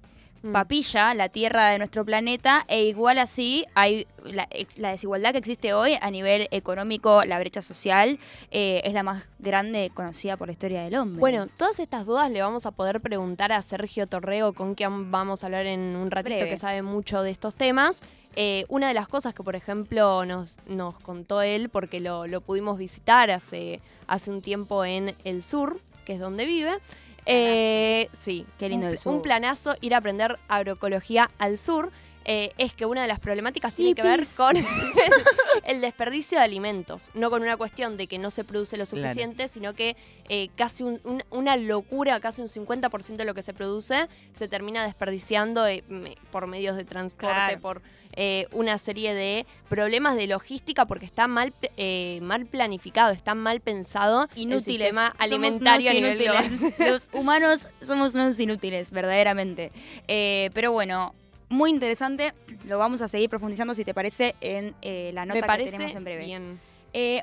mm. 0.43 0.51
papilla, 0.51 1.15
la 1.15 1.29
tierra 1.29 1.69
de 1.69 1.79
nuestro 1.79 2.05
planeta, 2.05 2.65
e 2.67 2.83
igual 2.83 3.17
así 3.17 3.65
hay 3.73 4.05
la, 4.23 4.47
desigualdad 4.91 5.31
que 5.31 5.39
existe 5.39 5.73
hoy 5.73 5.97
a 5.99 6.11
nivel 6.11 6.47
económico, 6.51 7.25
la 7.25 7.39
brecha 7.39 7.63
social, 7.63 8.19
eh, 8.51 8.81
es 8.83 8.93
la 8.93 9.01
más 9.01 9.25
grande 9.39 9.91
conocida 9.91 10.37
por 10.37 10.49
la 10.49 10.51
historia 10.51 10.83
del 10.83 10.95
hombre. 10.95 11.19
Bueno, 11.19 11.47
todas 11.47 11.79
estas 11.79 12.05
dudas 12.05 12.29
le 12.29 12.43
vamos 12.43 12.67
a 12.67 12.71
poder 12.71 13.01
preguntar 13.01 13.51
a 13.51 13.61
Sergio 13.63 14.05
Torrego, 14.05 14.53
con 14.53 14.75
quien 14.75 15.09
vamos 15.09 15.43
a 15.43 15.47
hablar 15.47 15.65
en 15.65 15.95
un 15.95 16.11
ratito, 16.11 16.45
que 16.45 16.57
sabe 16.57 16.83
mucho 16.83 17.23
de 17.23 17.31
estos 17.31 17.55
temas. 17.55 18.01
Eh, 18.35 18.65
una 18.67 18.87
de 18.87 18.93
las 18.93 19.07
cosas 19.07 19.33
que, 19.33 19.43
por 19.43 19.55
ejemplo, 19.55 20.25
nos, 20.25 20.57
nos 20.65 20.97
contó 20.99 21.41
él, 21.41 21.69
porque 21.69 21.99
lo, 21.99 22.41
pudimos 22.41 22.77
visitar 22.77 23.29
hace, 23.29 23.79
hace 24.07 24.31
un 24.31 24.41
tiempo 24.41 24.83
en 24.85 25.15
el 25.23 25.43
sur, 25.43 25.79
que 26.05 26.13
es 26.13 26.19
donde 26.19 26.45
vive. 26.45 26.79
Eh, 27.25 28.09
sí, 28.11 28.45
qué 28.57 28.69
lindo 28.69 28.87
el 28.87 28.97
sur. 28.97 29.13
Un 29.13 29.21
planazo 29.21 29.75
ir 29.81 29.93
a 29.93 29.97
aprender 29.97 30.39
agroecología 30.47 31.29
al 31.37 31.57
sur. 31.57 31.91
Eh, 32.25 32.51
es 32.57 32.73
que 32.73 32.85
una 32.85 33.01
de 33.01 33.09
las 33.09 33.19
problemáticas 33.19 33.73
tiene 33.73 33.93
que 33.93 34.01
ver 34.01 34.23
con 34.37 34.55
el 35.65 35.81
desperdicio 35.81 36.37
de 36.37 36.45
alimentos, 36.45 37.11
no 37.13 37.29
con 37.29 37.41
una 37.41 37.57
cuestión 37.57 37.97
de 37.97 38.07
que 38.07 38.17
no 38.17 38.31
se 38.31 38.45
produce 38.45 38.77
lo 38.77 38.85
suficiente, 38.85 39.49
sino 39.49 39.73
que 39.73 39.97
casi 40.55 40.85
una 41.29 41.57
locura, 41.57 42.21
casi 42.21 42.41
un 42.41 42.47
50% 42.47 43.17
de 43.17 43.25
lo 43.25 43.33
que 43.33 43.41
se 43.41 43.53
produce 43.53 44.07
se 44.37 44.47
termina 44.47 44.85
desperdiciando 44.85 45.65
por 46.31 46.47
medios 46.47 46.77
de 46.77 46.85
transporte, 46.85 47.57
por 47.57 47.81
eh, 48.15 48.47
una 48.51 48.77
serie 48.77 49.13
de 49.13 49.45
problemas 49.69 50.15
de 50.15 50.27
logística 50.27 50.85
porque 50.85 51.05
está 51.05 51.27
mal, 51.27 51.53
eh, 51.77 52.19
mal 52.21 52.45
planificado, 52.45 53.11
está 53.11 53.35
mal 53.35 53.59
pensado 53.59 54.27
inútiles. 54.35 54.67
el 54.67 54.73
sistema 54.73 55.15
alimentario 55.17 55.91
a 55.91 55.93
nivel 55.93 56.17
global. 56.17 56.45
Los 56.79 57.09
humanos 57.11 57.69
somos 57.81 58.13
unos 58.15 58.39
inútiles, 58.39 58.91
verdaderamente. 58.91 59.71
Eh, 60.07 60.51
pero 60.53 60.71
bueno, 60.71 61.13
muy 61.49 61.69
interesante. 61.69 62.33
Lo 62.65 62.77
vamos 62.77 63.01
a 63.01 63.07
seguir 63.07 63.29
profundizando, 63.29 63.73
si 63.73 63.83
te 63.83 63.93
parece, 63.93 64.35
en 64.41 64.75
la 65.13 65.25
nota 65.25 65.57
que 65.57 65.65
tenemos 65.65 65.95
en 65.95 66.03
breve. 66.03 66.25
Bien. 66.25 66.59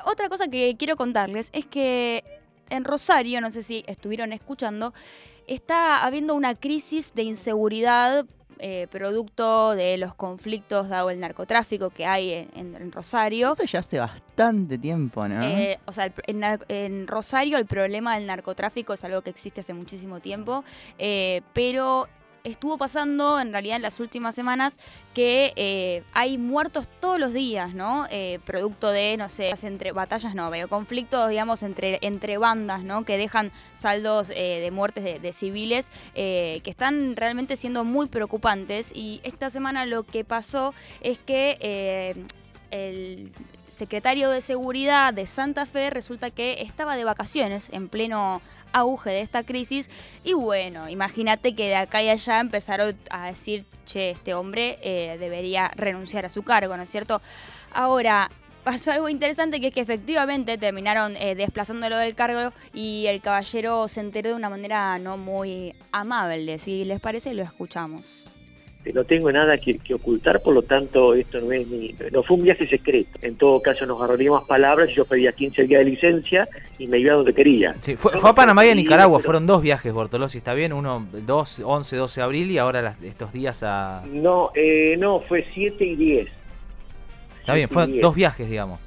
otra 0.04 0.28
cosa 0.28 0.48
que 0.48 0.74
quiero 0.76 0.96
contarles 0.96 1.50
es 1.52 1.66
que 1.66 2.24
en 2.68 2.84
Rosario, 2.84 3.40
no 3.40 3.50
sé 3.50 3.62
si 3.62 3.84
estuvieron 3.86 4.32
escuchando, 4.32 4.94
está 5.46 6.04
habiendo 6.04 6.34
una 6.34 6.54
crisis 6.54 7.12
de 7.14 7.24
inseguridad 7.24 8.26
eh, 8.62 8.86
producto 8.90 9.74
de 9.74 9.96
los 9.96 10.14
conflictos 10.14 10.88
dado 10.88 11.08
el 11.08 11.18
narcotráfico 11.18 11.88
que 11.88 12.04
hay 12.04 12.48
en, 12.54 12.92
Rosario. 12.92 13.52
Eso 13.54 13.64
ya 13.64 13.78
hace 13.78 13.98
bastante 13.98 14.76
tiempo, 14.76 15.26
¿no? 15.26 15.42
Eh, 15.42 15.78
o 15.86 15.92
sea, 15.92 16.12
en, 16.26 17.06
Rosario 17.06 17.56
el 17.56 17.66
problema 17.66 18.16
del 18.16 18.26
narcotráfico 18.26 18.92
es 18.92 19.02
algo 19.04 19.22
que 19.22 19.30
existe 19.30 19.60
hace 19.60 19.72
muchísimo 19.72 20.20
tiempo, 20.20 20.62
eh, 20.98 21.40
pero 21.54 22.06
estuvo 22.44 22.78
pasando 22.78 23.40
en 23.40 23.52
realidad 23.52 23.76
en 23.76 23.82
las 23.82 24.00
últimas 24.00 24.34
semanas 24.34 24.78
que 25.14 25.52
eh, 25.56 26.02
hay 26.12 26.38
muertos 26.38 26.88
todos 27.00 27.18
los 27.18 27.32
días, 27.32 27.74
¿no? 27.74 28.06
Eh, 28.10 28.40
producto 28.44 28.90
de, 28.90 29.16
no 29.16 29.28
sé, 29.28 29.52
entre 29.62 29.92
batallas, 29.92 30.34
no, 30.34 30.50
veo 30.50 30.68
conflictos, 30.68 31.28
digamos, 31.28 31.62
entre, 31.62 31.98
entre 32.02 32.38
bandas, 32.38 32.82
¿no? 32.82 33.04
Que 33.04 33.18
dejan 33.18 33.52
saldos 33.72 34.30
eh, 34.30 34.60
de 34.60 34.70
muertes 34.70 35.22
de, 35.22 35.32
civiles 35.32 35.92
que 36.14 36.62
están 36.64 37.14
realmente 37.14 37.56
siendo 37.56 37.84
muy 37.84 38.08
preocupantes. 38.08 38.92
Y 38.94 39.20
esta 39.22 39.48
semana 39.48 39.86
lo 39.86 40.02
que 40.02 40.24
pasó 40.24 40.74
es 41.00 41.18
que 41.18 42.16
el 42.70 43.32
secretario 43.70 44.30
de 44.30 44.40
Seguridad 44.40 45.14
de 45.14 45.26
Santa 45.26 45.66
Fe 45.66 45.90
resulta 45.90 46.30
que 46.30 46.62
estaba 46.62 46.96
de 46.96 47.04
vacaciones 47.04 47.70
en 47.70 47.88
pleno 47.88 48.42
auge 48.72 49.10
de 49.10 49.20
esta 49.20 49.42
crisis 49.42 49.90
y 50.24 50.34
bueno, 50.34 50.88
imagínate 50.88 51.54
que 51.54 51.68
de 51.68 51.76
acá 51.76 52.02
y 52.02 52.08
allá 52.08 52.40
empezaron 52.40 52.96
a 53.10 53.26
decir, 53.26 53.64
che, 53.84 54.10
este 54.10 54.34
hombre 54.34 54.78
eh, 54.82 55.16
debería 55.18 55.70
renunciar 55.74 56.26
a 56.26 56.28
su 56.28 56.42
cargo, 56.42 56.76
¿no 56.76 56.82
es 56.82 56.90
cierto? 56.90 57.20
Ahora, 57.72 58.30
pasó 58.64 58.92
algo 58.92 59.08
interesante 59.08 59.60
que 59.60 59.68
es 59.68 59.72
que 59.72 59.80
efectivamente 59.80 60.58
terminaron 60.58 61.16
eh, 61.16 61.34
desplazándolo 61.34 61.96
del 61.96 62.14
cargo 62.14 62.52
y 62.72 63.06
el 63.06 63.20
caballero 63.20 63.88
se 63.88 64.00
enteró 64.00 64.30
de 64.30 64.36
una 64.36 64.50
manera 64.50 64.98
no 64.98 65.16
muy 65.16 65.74
amable. 65.92 66.58
Si 66.58 66.84
les 66.84 67.00
parece, 67.00 67.34
lo 67.34 67.42
escuchamos. 67.42 68.30
Este, 68.80 68.94
no 68.94 69.04
tengo 69.04 69.30
nada 69.30 69.58
que, 69.58 69.78
ocultar, 69.94 70.40
por 70.40 70.54
lo 70.54 70.62
tanto 70.62 71.12
esto 71.12 71.38
no 71.38 71.52
es 71.52 71.68
ni, 71.68 71.94
no 72.12 72.22
fue 72.22 72.38
un 72.38 72.44
viaje 72.44 72.66
secreto. 72.66 73.18
En 73.20 73.36
todo 73.36 73.60
caso 73.60 73.84
nos 73.84 73.98
agarraríamos 73.98 74.44
palabras 74.44 74.88
y 74.90 74.94
yo 74.94 75.04
pedía 75.04 75.32
15 75.32 75.64
días 75.64 75.80
de 75.80 75.90
licencia 75.90 76.48
y 76.78 76.86
me 76.86 76.98
iba 76.98 77.12
donde 77.12 77.34
quería. 77.34 77.74
fue, 77.98 78.12
a 78.22 78.34
Panamá 78.34 78.64
y 78.64 78.70
a 78.70 78.74
Nicaragua, 78.74 79.20
fueron 79.20 79.46
dos 79.46 79.60
viajes 79.60 79.92
Bortolosi, 79.92 80.38
¿está 80.38 80.54
bien? 80.54 80.72
Uno, 80.72 81.06
dos, 81.12 81.60
11, 81.62 81.94
12 81.94 82.20
de 82.20 82.24
abril 82.24 82.50
y 82.50 82.56
ahora 82.56 82.96
estos 83.02 83.32
días 83.34 83.62
a... 83.62 84.02
No, 84.10 84.50
eh, 84.54 84.96
no, 84.98 85.20
fue 85.20 85.44
7 85.52 85.84
y 85.84 85.96
10. 85.96 86.28
Está 87.40 87.54
bien, 87.54 87.68
fueron 87.68 88.00
dos 88.00 88.14
viajes, 88.14 88.48
digamos. 88.48 88.80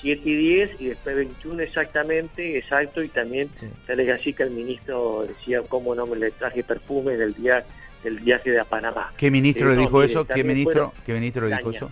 7 0.00 0.20
y 0.28 0.34
10 0.34 0.80
y 0.80 0.86
después 0.86 1.16
21 1.16 1.62
exactamente, 1.62 2.58
exacto, 2.58 3.02
y 3.02 3.08
también 3.08 3.48
sí. 3.54 3.66
así 4.12 4.32
que 4.32 4.42
el 4.44 4.50
ministro 4.50 5.24
decía 5.26 5.62
cómo 5.66 5.94
no 5.94 6.06
me 6.06 6.16
le 6.16 6.30
traje 6.30 6.62
perfume 6.62 7.16
del 7.16 7.34
día 7.34 7.64
el 8.04 8.20
viaje 8.20 8.50
de 8.50 8.60
a 8.60 8.64
Panamá. 8.64 9.10
¿Qué 9.16 9.30
ministro 9.30 9.70
le 9.70 9.76
dijo 9.76 10.02
eso? 10.02 10.26
¿Qué 10.26 10.44
ministro, 10.44 10.92
¿Qué 11.04 11.12
ministro 11.12 11.48
le 11.48 11.56
dijo 11.56 11.70
eso? 11.70 11.90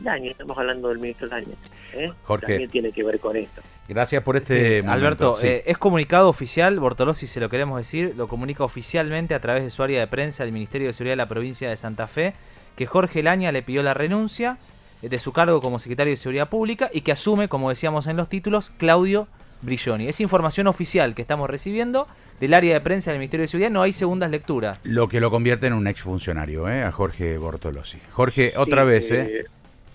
Daña, 0.00 0.30
estamos 0.30 0.56
hablando 0.56 0.88
del 0.88 0.98
ministro 0.98 1.28
Daña. 1.28 1.54
¿eh? 1.94 2.10
Jorge. 2.24 2.46
También 2.46 2.70
tiene 2.70 2.92
que 2.92 3.02
ver 3.02 3.18
con 3.18 3.36
esto. 3.36 3.62
Gracias 3.88 4.22
por 4.22 4.36
este. 4.36 4.84
Alberto, 4.86 5.34
eh, 5.42 5.64
es 5.66 5.76
comunicado 5.78 6.28
oficial, 6.28 6.78
Bortolosi 6.78 7.26
se 7.26 7.40
lo 7.40 7.48
queremos 7.48 7.78
decir, 7.78 8.14
lo 8.16 8.28
comunica 8.28 8.62
oficialmente 8.64 9.34
a 9.34 9.40
través 9.40 9.64
de 9.64 9.70
su 9.70 9.82
área 9.82 10.00
de 10.00 10.06
prensa 10.06 10.44
del 10.44 10.52
Ministerio 10.52 10.88
de 10.88 10.92
Seguridad 10.92 11.12
de 11.12 11.16
la 11.16 11.28
provincia 11.28 11.68
de 11.68 11.76
Santa 11.76 12.06
Fe, 12.06 12.34
que 12.76 12.86
Jorge 12.86 13.22
Laña 13.22 13.52
le 13.52 13.62
pidió 13.62 13.82
la 13.82 13.94
renuncia 13.94 14.58
eh, 15.02 15.08
de 15.08 15.18
su 15.18 15.32
cargo 15.32 15.60
como 15.60 15.78
secretario 15.78 16.12
de 16.12 16.16
Seguridad 16.18 16.48
Pública 16.48 16.88
y 16.92 17.00
que 17.00 17.12
asume, 17.12 17.48
como 17.48 17.68
decíamos 17.68 18.06
en 18.06 18.16
los 18.16 18.28
títulos, 18.28 18.70
Claudio 18.78 19.28
Brilloni. 19.62 20.08
Es 20.08 20.20
información 20.20 20.66
oficial 20.66 21.14
que 21.14 21.22
estamos 21.22 21.48
recibiendo 21.48 22.06
del 22.40 22.54
área 22.54 22.74
de 22.74 22.80
prensa 22.80 23.10
del 23.10 23.18
Ministerio 23.18 23.42
de 23.42 23.48
Seguridad, 23.48 23.70
no 23.70 23.82
hay 23.82 23.92
segundas 23.92 24.30
lecturas. 24.30 24.80
Lo 24.82 25.08
que 25.08 25.20
lo 25.20 25.30
convierte 25.30 25.66
en 25.66 25.74
un 25.74 25.86
exfuncionario, 25.86 26.68
¿eh? 26.68 26.82
a 26.82 26.90
Jorge 26.90 27.36
Bortolosi. 27.36 27.98
Jorge, 28.10 28.54
otra 28.56 28.84
vez. 28.84 29.10
¿eh? 29.10 29.40
¿eh? 29.40 29.44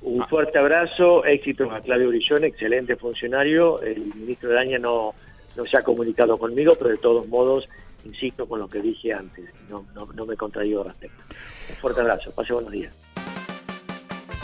Un 0.03 0.27
fuerte 0.27 0.59
abrazo, 0.59 1.25
éxito 1.25 1.71
a 1.71 1.81
Claudio 1.81 2.09
Brilloni, 2.09 2.45
excelente 2.45 2.95
funcionario. 2.95 3.81
El 3.81 4.13
ministro 4.13 4.49
de 4.49 4.55
Daña 4.55 4.77
no, 4.77 5.15
no 5.57 5.65
se 5.65 5.77
ha 5.77 5.81
comunicado 5.81 6.37
conmigo, 6.37 6.75
pero 6.77 6.91
de 6.91 6.97
todos 6.97 7.27
modos, 7.27 7.67
insisto 8.05 8.47
con 8.47 8.59
lo 8.59 8.67
que 8.67 8.79
dije 8.79 9.11
antes, 9.11 9.45
no, 9.67 9.83
no, 9.95 10.05
no 10.13 10.25
me 10.27 10.37
contraigo 10.37 10.83
respecto. 10.83 11.23
Un 11.69 11.75
fuerte 11.77 12.01
abrazo, 12.01 12.31
pase 12.31 12.53
buenos 12.53 12.71
días. 12.71 12.93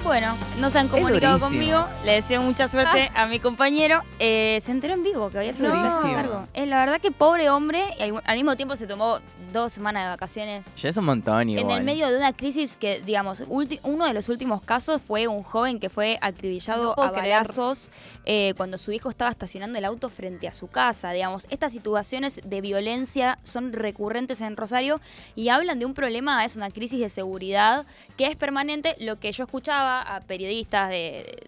Bueno, 0.03 0.35
no 0.59 0.69
se 0.69 0.79
han 0.79 0.87
comunicado 0.87 1.39
conmigo. 1.39 1.85
Le 2.03 2.13
deseo 2.13 2.41
mucha 2.41 2.67
suerte 2.67 3.11
ah. 3.15 3.23
a 3.23 3.27
mi 3.27 3.39
compañero. 3.39 4.01
Eh, 4.19 4.57
se 4.61 4.71
enteró 4.71 4.95
en 4.95 5.03
vivo 5.03 5.29
que 5.29 5.37
había 5.37 5.53
sido 5.53 5.73
no. 5.73 6.47
Eh, 6.53 6.65
la 6.65 6.79
verdad 6.79 6.99
que 6.99 7.11
pobre 7.11 7.49
hombre, 7.49 7.83
al 8.25 8.35
mismo 8.35 8.55
tiempo 8.55 8.75
se 8.75 8.87
tomó 8.87 9.19
dos 9.51 9.73
semanas 9.73 10.03
de 10.03 10.09
vacaciones. 10.09 10.75
Ya 10.75 10.89
es 10.89 10.97
un 10.97 11.05
montón 11.05 11.49
En 11.49 11.69
el 11.69 11.83
medio 11.83 12.09
de 12.09 12.17
una 12.17 12.33
crisis 12.33 12.77
que, 12.77 13.01
digamos, 13.01 13.43
uno 13.47 14.05
de 14.05 14.13
los 14.13 14.29
últimos 14.29 14.61
casos 14.61 15.01
fue 15.01 15.27
un 15.27 15.43
joven 15.43 15.79
que 15.79 15.89
fue 15.89 16.17
acribillado 16.21 16.99
a 16.99 17.11
balazos 17.11 17.91
eh, 18.25 18.53
cuando 18.57 18.77
su 18.77 18.91
hijo 18.91 19.09
estaba 19.09 19.31
estacionando 19.31 19.77
el 19.77 19.85
auto 19.85 20.09
frente 20.09 20.47
a 20.47 20.53
su 20.53 20.67
casa. 20.67 21.11
Digamos, 21.11 21.47
estas 21.49 21.73
situaciones 21.73 22.41
de 22.43 22.61
violencia 22.61 23.39
son 23.43 23.73
recurrentes 23.73 24.41
en 24.41 24.55
Rosario 24.55 25.01
y 25.35 25.49
hablan 25.49 25.79
de 25.79 25.85
un 25.85 25.93
problema, 25.93 26.43
es 26.45 26.55
una 26.55 26.69
crisis 26.69 26.99
de 26.99 27.09
seguridad 27.09 27.85
que 28.17 28.27
es 28.27 28.35
permanente. 28.35 28.95
Lo 28.99 29.19
que 29.19 29.31
yo 29.31 29.43
escuchaba 29.43 29.90
a 29.99 30.21
periodistas 30.21 30.89
de, 30.89 31.47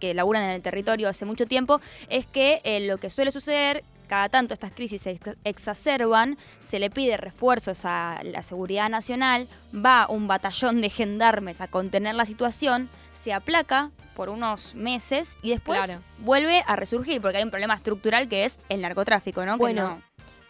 que 0.00 0.14
laburan 0.14 0.44
en 0.44 0.50
el 0.50 0.62
territorio 0.62 1.08
hace 1.08 1.26
mucho 1.26 1.44
tiempo 1.44 1.80
es 2.08 2.26
que 2.26 2.60
eh, 2.64 2.80
lo 2.80 2.96
que 2.98 3.10
suele 3.10 3.30
suceder 3.30 3.84
cada 4.08 4.28
tanto 4.28 4.52
estas 4.52 4.72
crisis 4.72 5.02
se 5.02 5.18
exacerban, 5.44 6.36
se 6.58 6.78
le 6.78 6.90
pide 6.90 7.16
refuerzos 7.16 7.84
a 7.84 8.20
la 8.24 8.42
seguridad 8.42 8.90
nacional, 8.90 9.48
va 9.74 10.06
un 10.06 10.26
batallón 10.28 10.82
de 10.82 10.90
gendarmes 10.90 11.62
a 11.62 11.68
contener 11.68 12.14
la 12.14 12.26
situación, 12.26 12.90
se 13.12 13.32
aplaca 13.32 13.90
por 14.14 14.28
unos 14.28 14.74
meses 14.74 15.38
y 15.42 15.50
después 15.50 15.98
vuelve 16.18 16.62
a 16.66 16.76
resurgir 16.76 17.22
porque 17.22 17.38
hay 17.38 17.44
un 17.44 17.50
problema 17.50 17.74
estructural 17.74 18.28
que 18.28 18.44
es 18.44 18.58
el 18.68 18.82
narcotráfico, 18.82 19.46
¿no? 19.46 19.56
Bueno, 19.56 20.02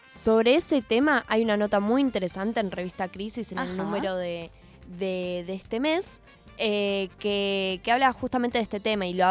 sobre 0.05 0.55
ese 0.55 0.81
tema 0.81 1.23
hay 1.27 1.43
una 1.43 1.57
nota 1.57 1.79
muy 1.79 2.01
interesante 2.01 2.59
en 2.59 2.71
Revista 2.71 3.07
Crisis 3.07 3.51
en 3.51 3.59
el 3.59 3.77
número 3.77 4.15
de, 4.15 4.51
este 4.99 5.79
mes. 5.79 6.21
Eh, 6.57 7.09
que, 7.19 7.81
habla 7.91 8.13
justamente 8.13 8.57
de 8.59 8.63
este 8.63 8.79
tema 8.79 9.05
y 9.05 9.13
lo, 9.13 9.25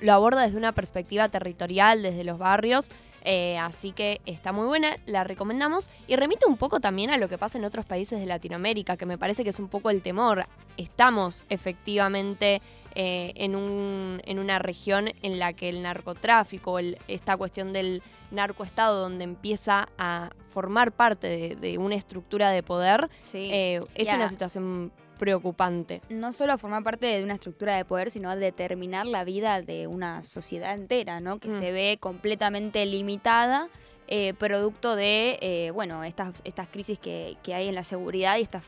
lo 0.00 0.12
aborda 0.12 0.42
desde 0.42 0.56
una 0.56 0.72
perspectiva 0.72 1.28
territorial, 1.28 2.02
desde 2.02 2.24
los 2.24 2.38
barrios, 2.38 2.90
eh, 3.30 3.58
así 3.58 3.92
que 3.92 4.20
está 4.26 4.52
muy 4.52 4.66
buena, 4.66 4.96
la 5.06 5.24
recomendamos 5.24 5.90
y 6.06 6.16
remite 6.16 6.46
un 6.46 6.56
poco 6.56 6.80
también 6.80 7.10
a 7.10 7.16
lo 7.16 7.28
que 7.28 7.36
pasa 7.36 7.58
en 7.58 7.64
otros 7.64 7.84
países 7.84 8.20
de 8.20 8.26
Latinoamérica, 8.26 8.96
que 8.96 9.06
me 9.06 9.18
parece 9.18 9.44
que 9.44 9.50
es 9.50 9.58
un 9.58 9.68
poco 9.68 9.90
el 9.90 10.02
temor. 10.02 10.46
Estamos 10.76 11.44
efectivamente 11.48 12.62
eh, 12.94 13.32
en, 13.34 13.56
un, 13.56 14.22
en, 14.24 14.38
una 14.38 14.58
región 14.58 15.10
en 15.22 15.38
la 15.38 15.52
que 15.52 15.68
el 15.68 15.82
narcotráfico, 15.82 16.78
esta 17.08 17.36
cuestión 17.36 17.72
del 17.72 18.02
narcoestado, 18.30 19.00
donde 19.00 19.24
empieza 19.24 19.88
a 19.98 20.30
formar 20.52 20.92
parte 20.92 21.56
de, 21.56 21.78
una 21.78 21.96
estructura 21.96 22.50
de 22.50 22.62
poder, 22.62 23.10
es 23.22 24.08
una 24.08 24.28
situación 24.28 24.92
preocupante. 25.18 26.00
No 26.08 26.32
solo 26.32 26.56
formar 26.58 26.82
parte 26.82 27.06
de 27.06 27.22
una 27.22 27.34
estructura 27.34 27.76
de 27.76 27.84
poder, 27.84 28.10
sino 28.10 28.34
determinar 28.36 29.06
la 29.06 29.24
vida 29.24 29.60
de 29.60 29.86
una 29.86 30.22
sociedad 30.22 30.74
entera, 30.74 31.20
¿no? 31.20 31.38
Que 31.38 31.48
mm. 31.48 31.58
se 31.58 31.72
ve 31.72 31.98
completamente 32.00 32.84
limitada. 32.86 33.68
Eh, 34.10 34.32
producto 34.38 34.96
de 34.96 35.38
eh, 35.42 35.70
bueno 35.70 36.02
estas, 36.02 36.40
estas 36.44 36.66
crisis 36.68 36.98
que, 36.98 37.36
hay 37.48 37.68
en 37.68 37.74
la 37.74 37.84
seguridad 37.84 38.38
y 38.38 38.40
esta 38.40 38.62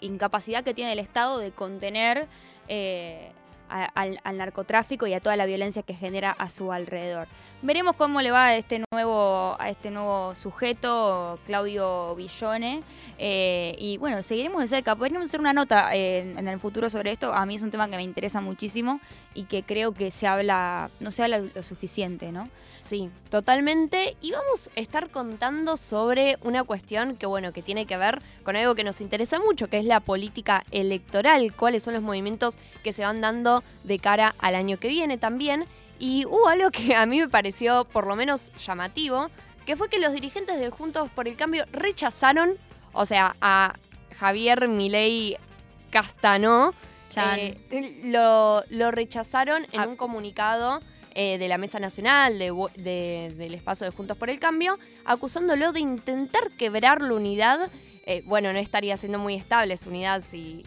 incapacidad 0.00 0.64
que 0.64 0.74
tiene 0.74 0.92
el 0.92 0.98
Estado 0.98 1.38
de 1.38 1.52
contener 1.52 2.26
eh, 2.66 3.30
al, 3.68 4.20
narcotráfico 4.36 5.06
y 5.06 5.14
a 5.14 5.20
toda 5.20 5.36
la 5.36 5.46
violencia 5.46 5.82
que 5.82 5.94
genera 5.94 6.30
a 6.32 6.48
su 6.48 6.72
alrededor. 6.72 7.28
Veremos 7.62 7.96
cómo 7.96 8.20
le 8.20 8.30
va 8.30 8.46
a 8.46 8.56
este 8.56 8.82
nuevo, 8.92 9.56
a 9.58 9.70
este 9.70 9.90
nuevo 9.90 10.34
sujeto, 10.34 11.38
Claudio 11.46 12.14
Villone. 12.14 12.82
Eh, 13.18 13.74
y 13.78 13.96
bueno, 13.98 14.22
seguiremos 14.22 14.60
de 14.62 14.68
cerca. 14.68 14.94
Podríamos 14.96 15.28
hacer 15.28 15.40
una 15.40 15.52
nota 15.52 15.94
en, 15.94 16.46
el 16.46 16.60
futuro 16.60 16.90
sobre 16.90 17.12
esto. 17.12 17.32
A 17.32 17.46
mí 17.46 17.54
es 17.54 17.62
un 17.62 17.70
tema 17.70 17.88
que 17.88 17.96
me 17.96 18.02
interesa 18.02 18.40
muchísimo 18.40 19.00
y 19.34 19.44
que 19.44 19.62
creo 19.62 19.92
que 19.92 20.10
se 20.10 20.26
habla, 20.26 20.90
no 21.00 21.10
se 21.10 21.22
habla 21.22 21.38
lo 21.38 21.62
suficiente, 21.62 22.32
¿no? 22.32 22.48
Sí, 22.80 23.10
totalmente. 23.30 24.16
Y 24.20 24.32
vamos 24.32 24.68
a 24.76 24.80
estar 24.80 25.08
contando 25.10 25.76
sobre 25.76 26.36
una 26.42 26.64
cuestión 26.64 27.16
que, 27.16 27.26
bueno, 27.26 27.52
que 27.52 27.62
tiene 27.62 27.86
que 27.86 27.96
ver 27.96 28.20
con 28.42 28.56
algo 28.56 28.74
que 28.74 28.82
nos 28.82 29.00
interesa 29.00 29.38
mucho, 29.38 29.68
que 29.68 29.78
es 29.78 29.84
la 29.84 30.00
política 30.00 30.64
electoral. 30.72 31.54
¿Cuáles 31.54 31.84
son 31.84 31.94
los 31.94 32.02
movimientos 32.02 32.58
que 32.82 32.92
se 32.92 33.04
van 33.04 33.20
dando 33.20 33.61
de 33.84 33.98
cara 33.98 34.34
al 34.38 34.54
año 34.54 34.78
que 34.78 34.88
viene 34.88 35.18
también. 35.18 35.66
Y 35.98 36.26
hubo 36.26 36.48
algo 36.48 36.70
que 36.70 36.94
a 36.94 37.06
mí 37.06 37.20
me 37.20 37.28
pareció 37.28 37.84
por 37.84 38.06
lo 38.06 38.16
menos 38.16 38.52
llamativo, 38.56 39.28
que 39.66 39.76
fue 39.76 39.88
que 39.88 39.98
los 39.98 40.12
dirigentes 40.12 40.58
de 40.58 40.70
Juntos 40.70 41.10
por 41.10 41.28
el 41.28 41.36
Cambio 41.36 41.64
rechazaron, 41.72 42.54
o 42.92 43.06
sea, 43.06 43.36
a 43.40 43.74
Javier 44.16 44.68
Milei 44.68 45.36
Castanó, 45.90 46.74
eh, 47.14 48.00
lo, 48.04 48.64
lo, 48.70 48.90
rechazaron 48.90 49.66
en 49.70 49.80
ah. 49.80 49.86
un 49.86 49.96
comunicado 49.96 50.80
eh, 51.14 51.36
de 51.36 51.46
la 51.46 51.58
Mesa 51.58 51.78
Nacional 51.78 52.38
del 52.38 53.54
espacio 53.54 53.84
de 53.84 53.92
Juntos 53.92 54.16
por 54.16 54.30
el 54.30 54.40
Cambio, 54.40 54.78
acusándolo 55.04 55.72
de 55.72 55.80
intentar 55.80 56.50
quebrar 56.56 57.02
la 57.02 57.12
unidad 57.12 57.70
eh, 58.04 58.22
bueno, 58.26 58.52
no 58.52 58.58
estaría 58.58 58.96
siendo 58.96 59.18
muy 59.18 59.34
estable 59.34 59.76
su 59.76 59.88
unidad 59.88 60.22
si, 60.22 60.64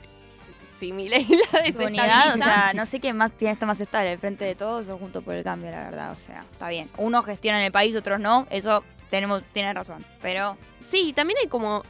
si, 0.75 0.91
mi 0.91 1.07
ley 1.09 1.27
la 1.77 1.85
unidad, 1.85 2.35
o 2.35 2.37
sea, 2.37 2.71
no 2.73 2.85
sé 2.85 2.99
quién 2.99 3.17
más 3.17 3.31
tiene 3.31 3.51
está 3.53 3.65
más 3.65 3.79
estable, 3.81 4.11
el 4.11 4.19
frente 4.19 4.45
de 4.45 4.55
todos 4.55 4.89
o 4.89 4.97
junto 4.97 5.21
por 5.21 5.35
el 5.35 5.43
cambio, 5.43 5.71
la 5.71 5.83
verdad, 5.83 6.11
o 6.11 6.15
sea, 6.15 6.45
está 6.51 6.69
bien. 6.69 6.89
Unos 6.97 7.25
gestionan 7.25 7.61
el 7.61 7.71
país, 7.71 7.95
otros 7.95 8.19
no, 8.19 8.47
eso 8.49 8.83
tenemos, 9.09 9.43
tiene 9.53 9.73
razón, 9.73 10.05
pero... 10.21 10.57
Sí, 10.79 11.13
también 11.13 11.39
hay 11.41 11.47
como, 11.47 11.83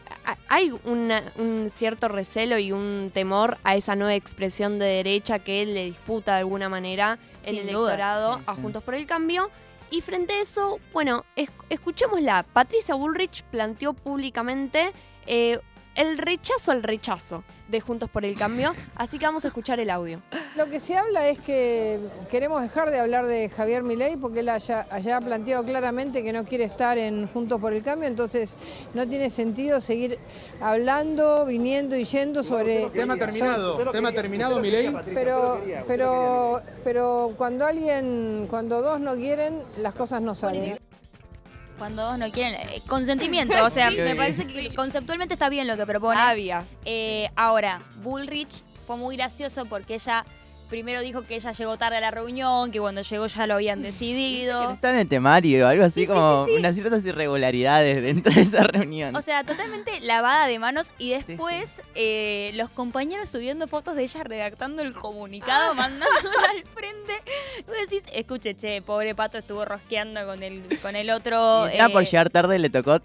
hay 0.47 0.71
un 0.71 1.69
cierto 1.69 2.07
recelo 2.07 2.57
y 2.57 2.71
un 2.71 3.11
temor 3.13 3.57
a 3.63 3.75
esa 3.75 3.95
nueva 3.95 4.13
expresión 4.13 4.79
de 4.79 4.85
derecha 4.85 5.39
que 5.39 5.65
le 5.65 5.85
disputa 5.85 6.33
de 6.33 6.39
alguna 6.39 6.69
manera 6.69 7.19
el 7.45 7.59
electorado 7.59 8.41
a 8.45 8.55
Juntos 8.55 8.83
por 8.83 8.95
el 8.95 9.05
Cambio. 9.05 9.49
Y 9.91 10.01
frente 10.01 10.33
a 10.33 10.41
eso, 10.41 10.79
bueno, 10.93 11.25
escuchémosla. 11.69 12.43
Patricia 12.53 12.95
Bullrich 12.95 13.43
planteó 13.43 13.93
públicamente 13.93 14.91
eh, 15.27 15.59
el 15.95 16.17
rechazo 16.17 16.71
al 16.71 16.83
rechazo 16.83 17.43
de 17.67 17.81
Juntos 17.81 18.09
por 18.09 18.25
el 18.25 18.35
Cambio, 18.35 18.73
así 18.95 19.17
que 19.17 19.25
vamos 19.25 19.43
a 19.45 19.47
escuchar 19.47 19.79
el 19.79 19.89
audio. 19.89 20.21
Lo 20.55 20.69
que 20.69 20.79
se 20.79 20.95
habla 20.95 21.27
es 21.27 21.39
que 21.39 21.99
queremos 22.29 22.61
dejar 22.61 22.91
de 22.91 22.99
hablar 22.99 23.25
de 23.25 23.49
Javier 23.49 23.81
Milei 23.81 24.17
porque 24.17 24.41
él 24.41 24.49
haya, 24.49 24.85
ha 24.91 25.21
planteado 25.21 25.63
claramente 25.63 26.23
que 26.23 26.31
no 26.31 26.43
quiere 26.43 26.65
estar 26.65 26.97
en 26.97 27.27
Juntos 27.27 27.59
por 27.59 27.73
el 27.73 27.81
Cambio, 27.81 28.07
entonces 28.07 28.55
no 28.93 29.07
tiene 29.07 29.29
sentido 29.29 29.81
seguir 29.81 30.19
hablando, 30.61 31.45
viniendo 31.45 31.95
y 31.95 32.03
yendo 32.03 32.43
sobre... 32.43 32.87
Tema 32.89 33.17
terminado, 33.17 33.91
tema 33.91 34.11
terminado 34.11 34.59
Milei. 34.59 34.95
Pero, 35.13 35.61
pero, 35.87 36.61
pero 36.83 37.33
cuando 37.37 37.65
alguien, 37.65 38.47
cuando 38.49 38.81
dos 38.81 38.99
no 38.99 39.15
quieren, 39.15 39.61
las 39.81 39.95
cosas 39.95 40.21
no 40.21 40.35
salen 40.35 40.77
cuando 41.77 42.03
dos 42.03 42.17
no 42.17 42.31
quieren. 42.31 42.55
Eh, 42.69 42.81
consentimiento, 42.87 43.53
o 43.65 43.69
sea, 43.69 43.91
me 43.91 44.15
parece 44.15 44.47
que 44.47 44.73
conceptualmente 44.73 45.33
está 45.33 45.49
bien 45.49 45.67
lo 45.67 45.77
que 45.77 45.85
propone. 45.85 46.17
Sabia. 46.17 46.65
Eh, 46.85 47.29
ahora, 47.35 47.81
Bullrich 48.01 48.63
fue 48.87 48.97
muy 48.97 49.15
gracioso 49.17 49.65
porque 49.65 49.95
ella 49.95 50.25
primero 50.69 51.01
dijo 51.01 51.23
que 51.23 51.35
ella 51.35 51.51
llegó 51.51 51.77
tarde 51.77 51.97
a 51.97 52.01
la 52.01 52.11
reunión, 52.11 52.71
que 52.71 52.79
cuando 52.79 53.01
llegó 53.01 53.27
ya 53.27 53.47
lo 53.47 53.55
habían 53.55 53.81
decidido. 53.81 54.71
Está 54.71 54.91
en 54.91 54.97
el 54.97 55.07
temario, 55.07 55.67
algo 55.67 55.83
así 55.83 56.07
como 56.07 56.45
unas 56.45 56.75
ciertas 56.75 57.05
irregularidades 57.05 58.01
dentro 58.01 58.33
de 58.33 58.41
esa 58.41 58.63
reunión. 58.63 59.15
O 59.15 59.21
sea, 59.21 59.43
totalmente 59.43 59.99
lavada 60.01 60.47
de 60.47 60.59
manos 60.59 60.91
y 60.97 61.11
después 61.11 61.81
eh, 61.95 62.51
los 62.55 62.69
compañeros 62.69 63.29
subiendo 63.29 63.67
fotos 63.67 63.95
de 63.95 64.03
ella 64.03 64.23
redactando 64.23 64.81
el 64.81 64.93
comunicado, 64.93 65.71
ah. 65.71 65.75
mandándolo 65.75 66.29
al 66.51 66.63
frente. 66.73 67.13
Tú 67.65 67.71
decís, 67.71 68.03
escuche, 68.13 68.55
che, 68.55 68.81
pobre 68.81 69.15
pato 69.15 69.37
estuvo 69.37 69.65
rosqueando 69.65 70.25
con 70.25 70.43
el, 70.43 70.79
con 70.81 70.95
el 70.95 71.09
otro. 71.09 71.67
Por 71.91 72.01
eh, 72.01 72.05
llegar 72.05 72.29
tarde 72.29 72.59
le 72.59 72.69
tocó 72.69 72.99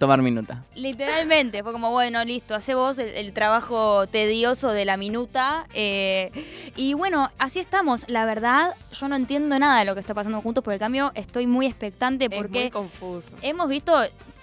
tomar 0.00 0.22
minuta. 0.22 0.64
Literalmente, 0.74 1.62
fue 1.62 1.72
como, 1.72 1.90
bueno, 1.90 2.24
listo, 2.24 2.54
hace 2.54 2.74
vos 2.74 2.98
el, 2.98 3.32
trabajo 3.34 4.06
tedioso 4.06 4.72
de 4.72 4.86
la 4.86 4.96
minuta. 4.96 5.66
Eh, 5.74 6.30
y 6.74 6.94
bueno, 6.94 7.30
así 7.38 7.60
estamos. 7.60 8.08
La 8.08 8.24
verdad, 8.24 8.74
yo 8.92 9.08
no 9.08 9.14
entiendo 9.14 9.58
nada 9.58 9.78
de 9.78 9.84
lo 9.84 9.92
que 9.94 10.00
está 10.00 10.14
pasando 10.14 10.40
juntos 10.40 10.64
por 10.64 10.72
el 10.72 10.80
cambio. 10.80 11.12
Estoy 11.14 11.46
muy 11.46 11.66
expectante 11.66 12.30
porque 12.30 12.62
muy 12.62 12.70
confuso. 12.70 13.36
hemos 13.42 13.68
visto 13.68 13.92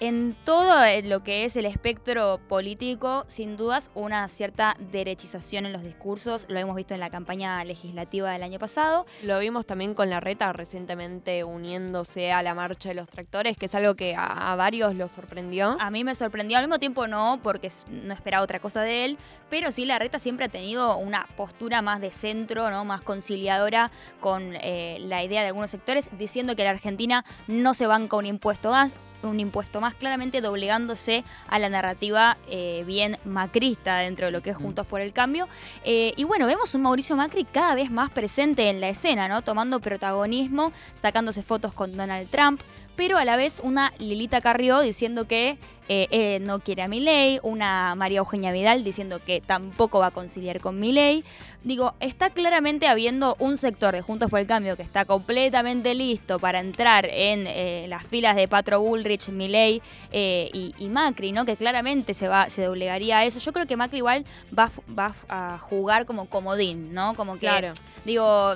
en 0.00 0.36
todo 0.44 0.74
lo 1.04 1.22
que 1.24 1.44
es 1.44 1.56
el 1.56 1.66
espectro 1.66 2.38
político, 2.48 3.24
sin 3.26 3.56
dudas, 3.56 3.90
una 3.94 4.28
cierta 4.28 4.76
derechización 4.92 5.66
en 5.66 5.72
los 5.72 5.82
discursos. 5.82 6.46
Lo 6.48 6.58
hemos 6.58 6.76
visto 6.76 6.94
en 6.94 7.00
la 7.00 7.10
campaña 7.10 7.64
legislativa 7.64 8.30
del 8.30 8.42
año 8.42 8.58
pasado. 8.58 9.06
Lo 9.22 9.38
vimos 9.38 9.66
también 9.66 9.94
con 9.94 10.08
la 10.08 10.20
reta 10.20 10.52
recientemente 10.52 11.42
uniéndose 11.44 12.32
a 12.32 12.42
la 12.42 12.54
marcha 12.54 12.90
de 12.90 12.94
los 12.94 13.08
tractores, 13.08 13.56
que 13.56 13.66
es 13.66 13.74
algo 13.74 13.96
que 13.96 14.14
a, 14.16 14.54
varios 14.56 14.94
lo 14.94 15.08
sorprendió. 15.08 15.76
A 15.80 15.90
mí 15.90 16.04
me 16.04 16.14
sorprendió, 16.14 16.58
al 16.58 16.64
mismo 16.64 16.78
tiempo 16.78 17.06
no, 17.06 17.40
porque 17.42 17.70
no 17.90 18.14
esperaba 18.14 18.42
otra 18.42 18.60
cosa 18.60 18.82
de 18.82 19.04
él, 19.04 19.18
pero 19.50 19.72
sí 19.72 19.84
la 19.84 19.98
reta 19.98 20.18
siempre 20.18 20.46
ha 20.46 20.48
tenido 20.48 20.96
una 20.96 21.26
postura 21.36 21.82
más 21.82 22.00
de 22.00 22.12
centro, 22.12 22.70
¿no? 22.70 22.84
más 22.84 23.02
conciliadora 23.02 23.90
con 24.20 24.54
eh, 24.54 24.98
la 25.00 25.24
idea 25.24 25.42
de 25.42 25.48
algunos 25.48 25.70
sectores, 25.70 26.08
diciendo 26.18 26.54
que 26.54 26.64
la 26.64 26.70
Argentina 26.70 27.24
no 27.46 27.74
se 27.74 27.86
banca 27.86 28.16
un 28.16 28.26
impuesto 28.26 28.70
gas 28.70 28.94
un 29.22 29.40
impuesto 29.40 29.80
más 29.80 29.94
claramente 29.94 30.40
doblegándose 30.40 31.24
a 31.48 31.58
la 31.58 31.68
narrativa 31.68 32.36
eh, 32.48 32.84
bien 32.86 33.18
macrista 33.24 33.98
dentro 33.98 34.26
de 34.26 34.32
lo 34.32 34.42
que 34.42 34.50
es 34.50 34.56
Juntos 34.56 34.86
por 34.86 35.00
el 35.00 35.12
Cambio. 35.12 35.48
Eh, 35.84 36.12
y 36.16 36.24
bueno, 36.24 36.46
vemos 36.46 36.74
un 36.74 36.82
Mauricio 36.82 37.16
Macri 37.16 37.44
cada 37.44 37.74
vez 37.74 37.90
más 37.90 38.10
presente 38.10 38.68
en 38.68 38.80
la 38.80 38.88
escena, 38.88 39.28
¿no? 39.28 39.42
Tomando 39.42 39.80
protagonismo, 39.80 40.72
sacándose 40.94 41.42
fotos 41.42 41.72
con 41.72 41.96
Donald 41.96 42.28
Trump, 42.30 42.60
pero 42.98 43.16
a 43.16 43.24
la 43.24 43.36
vez 43.36 43.60
una 43.62 43.92
Lilita 44.00 44.40
Carrió 44.40 44.80
diciendo 44.80 45.28
que 45.28 45.56
eh, 45.88 46.38
no 46.42 46.58
quiere 46.58 46.82
a 46.82 46.88
Milei, 46.88 47.38
una 47.42 47.94
María 47.94 48.18
Eugenia 48.18 48.52
Vidal 48.52 48.84
diciendo 48.84 49.20
que 49.24 49.40
tampoco 49.40 50.00
va 50.00 50.08
a 50.08 50.10
conciliar 50.10 50.60
con 50.60 50.78
Milei. 50.78 51.24
Digo, 51.64 51.94
está 51.98 52.30
claramente 52.30 52.86
habiendo 52.86 53.36
un 53.40 53.56
sector 53.56 53.94
de 53.94 54.02
Juntos 54.02 54.30
por 54.30 54.38
el 54.38 54.46
Cambio 54.46 54.76
que 54.76 54.82
está 54.82 55.04
completamente 55.04 55.94
listo 55.94 56.38
para 56.38 56.60
entrar 56.60 57.06
en 57.06 57.46
eh, 57.46 57.86
las 57.88 58.04
filas 58.04 58.36
de 58.36 58.46
Patro 58.46 58.80
Bullrich, 58.80 59.30
Milei 59.30 59.82
eh, 60.12 60.50
y, 60.52 60.88
Macri, 60.88 61.32
¿no? 61.32 61.44
Que 61.44 61.56
claramente 61.56 62.14
se 62.14 62.28
va, 62.28 62.48
se 62.48 62.62
doblegaría 62.62 63.18
a 63.18 63.24
eso. 63.24 63.40
Yo 63.40 63.52
creo 63.52 63.66
que 63.66 63.76
Macri 63.76 63.98
igual 63.98 64.24
va, 64.56 64.70
va 64.96 65.14
a 65.28 65.58
jugar 65.58 66.06
como 66.06 66.26
comodín, 66.26 66.94
¿no? 66.94 67.14
Como 67.14 67.34
que, 67.34 67.40
claro. 67.40 67.72
digo, 68.04 68.54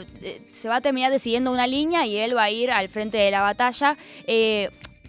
se 0.50 0.68
va 0.68 0.76
a 0.76 0.80
terminar 0.80 1.10
decidiendo 1.10 1.50
una 1.50 1.66
línea 1.66 2.06
y 2.06 2.18
él 2.18 2.36
va 2.36 2.44
a 2.44 2.50
ir 2.50 2.70
al 2.70 2.88
frente 2.88 3.18
de 3.18 3.30
la 3.30 3.40
batalla 3.40 3.96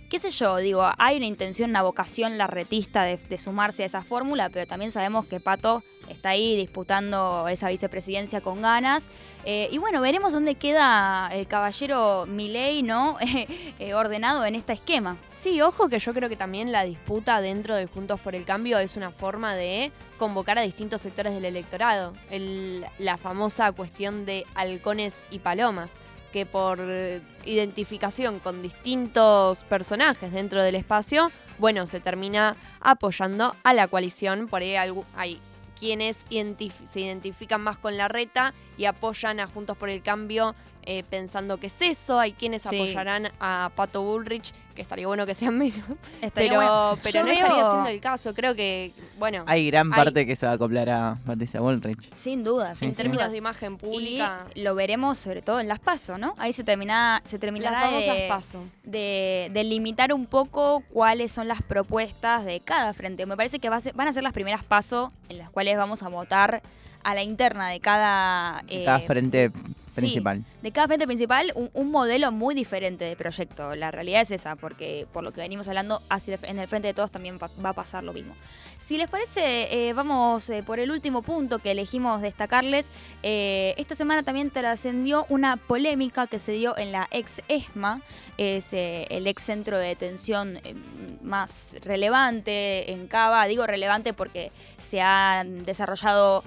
qué 0.10 0.20
sé 0.20 0.30
yo, 0.30 0.58
digo, 0.58 0.88
hay 0.98 1.18
una 1.18 1.26
intención, 1.26 1.72
una 1.72 1.82
vocación 1.82 2.38
larretista 2.38 3.04
de, 3.04 3.18
de 3.18 3.38
sumarse 3.38 3.84
a 3.84 3.86
esa 3.88 4.02
fórmula, 4.02 4.50
pero 4.50 4.68
también 4.68 4.92
sabemos 4.92 5.26
que 5.26 5.40
Pato 5.40 5.84
está 6.08 6.30
ahí 6.30 6.56
disputando 6.56 7.48
esa 7.48 7.70
vicepresidencia 7.70 8.42
con 8.42 8.62
ganas. 8.62 9.10
Eh, 9.46 9.70
y 9.72 9.78
bueno, 9.78 10.02
veremos 10.02 10.32
dónde 10.32 10.56
queda 10.56 11.30
el 11.34 11.48
caballero 11.48 12.26
Milei, 12.28 12.84
¿no? 12.84 13.18
Eh, 13.80 13.94
ordenado 13.96 14.46
en 14.46 14.56
este 14.56 14.74
esquema. 14.74 15.18
Sí, 15.34 15.60
ojo 15.62 15.90
que 15.90 15.98
yo 15.98 16.14
creo 16.14 16.30
que 16.30 16.36
también 16.36 16.72
la 16.72 16.84
disputa 16.84 17.42
dentro 17.42 17.76
de 17.76 17.88
Juntos 17.88 18.20
por 18.20 18.36
el 18.36 18.46
Cambio 18.46 18.78
es 18.78 18.96
una 18.96 19.10
forma 19.10 19.56
de 19.56 19.92
convocar 20.18 20.58
a 20.58 20.62
distintos 20.62 21.02
sectores 21.02 21.34
del 21.34 21.46
electorado. 21.46 22.14
la 23.00 23.18
famosa 23.18 23.72
cuestión 23.72 24.26
de 24.26 24.46
halcones 24.54 25.24
y 25.32 25.40
palomas 25.40 25.92
que 26.34 26.46
por 26.46 26.82
identificación 27.46 28.40
con 28.40 28.62
distintos 28.62 29.64
personajes 29.64 30.34
dentro 30.34 30.64
del 30.64 30.76
espacio, 30.76 31.32
bueno, 31.60 31.86
se 31.86 32.00
termina 32.00 32.58
apoyando 32.82 33.56
a 33.64 33.74
la 33.74 33.88
coalición. 33.88 34.48
Por 34.48 34.64
ahí 34.64 34.76
hay 35.16 35.40
quienes 35.80 36.26
se 36.90 37.00
identifican 37.00 37.62
más 37.62 37.78
con 37.78 37.98
la 37.98 38.08
reta 38.08 38.54
y 38.78 38.86
apoyan 38.86 39.40
a 39.40 39.48
Juntos 39.48 39.78
por 39.78 39.90
el 39.90 40.02
Cambio 40.02 40.56
eh, 40.86 41.04
pensando 41.10 41.58
que 41.58 41.68
es 41.68 41.82
eso. 41.82 42.20
Hay 42.20 42.34
quienes 42.34 42.66
apoyarán 42.66 43.30
a 43.40 43.72
Pato 43.76 44.02
Bullrich, 44.04 44.54
que 44.76 44.82
estaría 44.82 45.08
bueno 45.08 45.26
que 45.26 45.34
sean 45.34 45.58
menos. 45.58 45.86
pero 46.34 46.98
pero 47.02 47.24
no 47.24 47.32
estaría 47.32 47.70
siendo 47.70 47.90
el 47.90 48.00
caso. 48.00 48.34
Creo 48.34 48.56
que, 48.56 48.94
bueno. 49.18 49.44
Hay 49.48 49.68
gran 49.68 49.90
parte 49.90 50.26
que 50.26 50.36
se 50.36 50.46
va 50.46 50.54
a 50.54 50.56
acoplar 50.56 50.90
a 50.90 51.18
Patricia 51.26 51.60
Bullrich. 51.60 52.14
Sin 52.14 52.44
duda. 52.44 52.74
en 52.82 52.94
términos 52.96 53.32
de 53.32 53.38
imagen 53.38 53.78
pública. 53.78 54.46
Y 54.56 54.62
lo 54.64 54.76
veremos 54.76 55.18
sobre 55.18 55.42
todo 55.42 55.60
en 55.60 55.68
las 55.68 55.80
PASO, 55.80 56.18
¿no? 56.18 56.34
Ahí 56.38 56.54
se, 56.54 56.64
termina, 56.64 57.22
se 57.24 57.40
terminará 57.40 57.90
de, 57.90 58.26
paso. 58.28 58.66
De, 58.84 59.50
limitar 59.64 60.14
un 60.14 60.26
poco 60.26 60.84
cuáles 60.90 61.32
son 61.32 61.48
las 61.48 61.62
propuestas 61.62 62.46
de 62.46 62.60
cada 62.60 62.94
frente. 62.94 63.26
Me 63.26 63.38
parece 63.38 63.60
que 63.60 63.70
van 63.70 64.08
a 64.08 64.14
ser 64.14 64.24
las 64.24 64.34
primeras 64.34 64.64
PASO 64.64 65.12
en 65.30 65.38
las 65.38 65.50
cuales 65.50 65.78
vamos 65.78 66.04
a 66.04 66.10
votar 66.10 66.62
a 67.04 67.14
la 67.14 67.24
interna 67.24 67.70
de 67.70 67.80
cada... 67.80 68.64
cada 68.68 68.98
eh, 68.98 69.08
frente 69.08 69.52
principal. 69.96 70.44
de 70.62 70.72
cada 70.72 70.88
frente 70.88 71.06
principal, 71.06 71.54
un, 71.74 71.92
modelo 71.92 72.32
muy 72.32 72.56
diferente 72.56 73.06
de 73.06 73.16
proyecto. 73.16 73.76
La 73.76 73.92
realidad 73.92 74.22
es 74.22 74.32
esa, 74.32 74.56
porque 74.56 75.08
por 75.14 75.24
lo 75.24 75.32
que 75.32 75.42
venimos 75.42 75.68
hablando, 75.68 76.02
hacia 76.10 76.40
en 76.44 76.60
el 76.60 76.68
frente 76.68 76.88
de 76.88 76.94
todos 76.94 77.12
también 77.12 77.38
va 77.38 77.70
a 77.70 77.74
pasar 77.74 78.04
lo 78.04 78.14
mismo. 78.14 78.36
Si 78.78 78.98
les 78.98 79.08
parece, 79.08 79.88
eh, 79.88 79.94
vamos 79.94 80.50
eh, 80.50 80.62
por 80.62 80.78
el 80.78 80.92
último 80.92 81.22
punto 81.22 81.60
que 81.60 81.72
elegimos 81.72 82.22
destacarles. 82.22 82.90
Eh, 83.22 83.74
esta 83.78 83.96
semana 83.96 84.24
también 84.24 84.50
trascendió 84.50 85.26
una 85.30 85.56
polémica 85.56 86.28
que 86.28 86.38
se 86.38 86.52
dio 86.52 86.78
en 86.78 86.92
la 86.92 87.08
ex 87.12 87.42
ESMA, 87.48 88.02
es 88.38 88.74
el 88.74 89.26
ex 89.28 89.44
centro 89.44 89.78
de 89.78 89.88
detención 89.88 90.60
más 91.22 91.78
relevante 91.82 92.92
en 92.92 93.08
Cava. 93.08 93.46
Digo 93.46 93.66
relevante 93.66 94.14
porque 94.14 94.52
se 94.78 95.00
han 95.00 95.64
desarrollado 95.64 96.44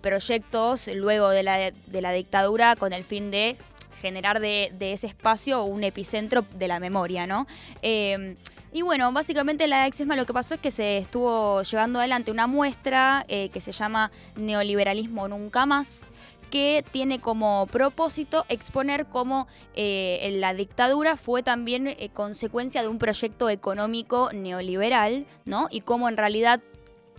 proyectos 0.00 0.88
luego 0.88 1.28
de 1.28 1.42
la, 1.42 1.70
de 1.70 2.02
la 2.02 2.10
dictadura 2.12 2.74
con 2.76 2.85
el 2.92 3.04
fin 3.04 3.30
de 3.30 3.56
generar 4.00 4.40
de, 4.40 4.70
ese 4.80 5.06
espacio 5.06 5.64
un 5.64 5.84
epicentro 5.84 6.44
de 6.54 6.68
la 6.68 6.78
memoria, 6.78 7.26
¿no? 7.26 7.46
Eh, 7.82 8.36
y 8.72 8.82
bueno, 8.82 9.10
básicamente 9.12 9.66
la 9.66 9.86
Exesma 9.86 10.16
lo 10.16 10.26
que 10.26 10.34
pasó 10.34 10.54
es 10.54 10.60
que 10.60 10.70
se 10.70 10.98
estuvo 10.98 11.62
llevando 11.62 11.98
adelante 11.98 12.30
una 12.30 12.46
muestra 12.46 13.24
eh, 13.28 13.48
que 13.48 13.60
se 13.60 13.72
llama 13.72 14.10
Neoliberalismo 14.36 15.28
Nunca 15.28 15.66
Más 15.66 16.04
que 16.50 16.84
tiene 16.92 17.20
como 17.20 17.66
propósito 17.66 18.44
exponer 18.48 19.06
cómo 19.06 19.48
eh, 19.74 20.36
la 20.38 20.54
dictadura 20.54 21.16
fue 21.16 21.42
también 21.42 21.96
consecuencia 22.12 22.82
de 22.82 22.88
un 22.88 22.98
proyecto 22.98 23.50
económico 23.50 24.30
neoliberal, 24.32 25.26
¿no? 25.44 25.66
Y 25.72 25.80
cómo 25.80 26.08
en 26.08 26.16
realidad 26.16 26.60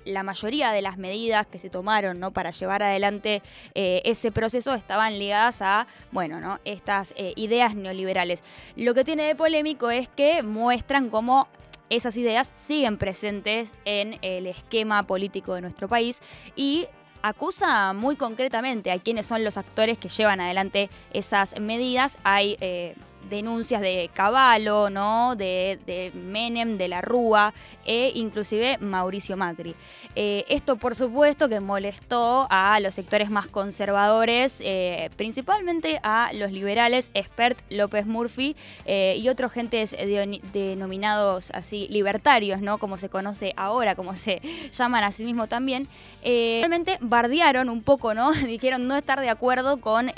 la 0.07 0.23
mayoría 0.23 0.71
de 0.71 0.81
las 0.81 0.97
medidas 0.97 1.45
que 1.45 1.59
se 1.59 1.69
tomaron 1.69 2.19
¿no? 2.19 2.31
para 2.31 2.51
llevar 2.51 2.83
adelante 2.83 3.41
eh, 3.75 4.01
ese 4.05 4.31
proceso 4.31 4.73
estaban 4.73 5.19
ligadas 5.19 5.61
a, 5.61 5.87
bueno, 6.11 6.39
¿no? 6.39 6.59
estas 6.65 7.13
eh, 7.17 7.33
ideas 7.35 7.75
neoliberales. 7.75 8.43
Lo 8.75 8.93
que 8.93 9.03
tiene 9.03 9.23
de 9.23 9.35
polémico 9.35 9.89
es 9.89 10.07
que 10.09 10.43
muestran 10.43 11.09
cómo 11.09 11.47
esas 11.89 12.17
ideas 12.17 12.49
siguen 12.53 12.97
presentes 12.97 13.73
en 13.85 14.17
el 14.21 14.47
esquema 14.47 15.03
político 15.03 15.53
de 15.53 15.61
nuestro 15.61 15.87
país 15.87 16.21
y 16.55 16.87
acusa 17.21 17.93
muy 17.93 18.15
concretamente 18.15 18.91
a 18.91 18.99
quienes 18.99 19.25
son 19.25 19.43
los 19.43 19.57
actores 19.57 19.97
que 19.97 20.09
llevan 20.09 20.41
adelante 20.41 20.89
esas 21.13 21.59
medidas. 21.59 22.19
Hay 22.23 22.57
eh, 22.61 22.95
denuncias 23.29 23.81
de 23.81 24.09
Caballo, 24.13 24.89
¿no? 24.89 25.35
De, 25.35 25.79
de, 25.85 26.11
Menem, 26.13 26.77
de 26.77 26.87
la 26.87 27.01
Rúa 27.01 27.53
e 27.85 28.11
inclusive 28.15 28.77
Mauricio 28.79 29.37
Macri. 29.37 29.75
Eh, 30.15 30.45
esto, 30.49 30.77
por 30.77 30.95
supuesto, 30.95 31.49
que 31.49 31.59
molestó 31.59 32.47
a 32.49 32.79
los 32.79 32.95
sectores 32.95 33.29
más 33.29 33.47
conservadores, 33.47 34.61
eh, 34.63 35.09
principalmente 35.15 35.99
a 36.03 36.31
los 36.33 36.51
liberales, 36.51 37.11
Expert, 37.13 37.59
López 37.69 38.05
Murphy 38.05 38.55
eh, 38.85 39.15
y 39.19 39.29
otros 39.29 39.51
gentes 39.51 39.95
denominados 40.53 41.51
así 41.51 41.87
libertarios, 41.89 42.61
¿no? 42.61 42.77
Como 42.77 42.97
se 42.97 43.09
conoce 43.09 43.53
ahora, 43.57 43.95
como 43.95 44.15
se 44.15 44.41
llaman 44.71 45.03
a 45.03 45.11
sí 45.11 45.23
mismos 45.23 45.49
también. 45.49 45.87
realmente 46.23 46.97
bardearon 47.01 47.69
un 47.69 47.83
poco, 47.83 48.13
¿no? 48.13 48.31
Dijeron 48.47 48.87
no 48.87 48.95
estar 48.95 49.19
de 49.19 49.29
acuerdo 49.29 49.79
con 49.81 50.11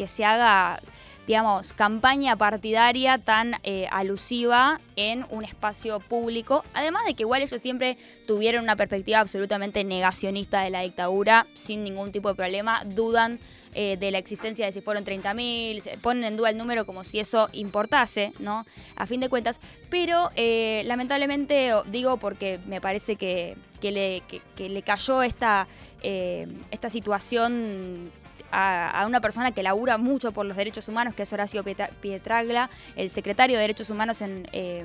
que 0.00 0.08
se 0.08 0.24
haga 0.24 0.80
digamos, 1.30 1.74
campaña 1.74 2.34
partidaria 2.34 3.16
tan 3.16 3.54
eh, 3.62 3.86
alusiva 3.92 4.80
en 4.96 5.24
un 5.30 5.44
espacio 5.44 6.00
público. 6.00 6.64
Además 6.74 7.04
de 7.06 7.14
que 7.14 7.22
igual 7.22 7.40
ellos 7.40 7.62
siempre 7.62 7.96
tuvieron 8.26 8.64
una 8.64 8.74
perspectiva 8.74 9.20
absolutamente 9.20 9.84
negacionista 9.84 10.62
de 10.62 10.70
la 10.70 10.80
dictadura, 10.80 11.46
sin 11.54 11.84
ningún 11.84 12.10
tipo 12.10 12.30
de 12.30 12.34
problema, 12.34 12.82
dudan 12.84 13.38
eh, 13.74 13.96
de 13.96 14.10
la 14.10 14.18
existencia 14.18 14.66
de 14.66 14.72
si 14.72 14.80
fueron 14.80 15.04
30.000, 15.04 16.00
ponen 16.00 16.24
en 16.24 16.36
duda 16.36 16.50
el 16.50 16.58
número 16.58 16.84
como 16.84 17.04
si 17.04 17.20
eso 17.20 17.48
importase, 17.52 18.32
¿no? 18.40 18.66
A 18.96 19.06
fin 19.06 19.20
de 19.20 19.28
cuentas. 19.28 19.60
Pero 19.88 20.30
eh, 20.34 20.82
lamentablemente, 20.86 21.70
digo 21.92 22.16
porque 22.16 22.58
me 22.66 22.80
parece 22.80 23.14
que, 23.14 23.56
le, 23.82 24.24
le, 24.58 24.82
cayó 24.82 25.22
esta, 25.22 25.68
esta 26.02 26.90
situación 26.90 28.10
a, 28.50 29.04
una 29.06 29.20
persona 29.20 29.52
que 29.52 29.62
labura 29.62 29.98
mucho 29.98 30.32
por 30.32 30.46
los 30.46 30.56
derechos 30.56 30.88
humanos, 30.88 31.14
que 31.14 31.22
es 31.22 31.32
Horacio 31.32 31.64
Pietragla, 32.00 32.70
el 32.96 33.10
secretario 33.10 33.56
de 33.56 33.62
Derechos 33.62 33.90
Humanos 33.90 34.22
en... 34.22 34.48
Eh, 34.52 34.84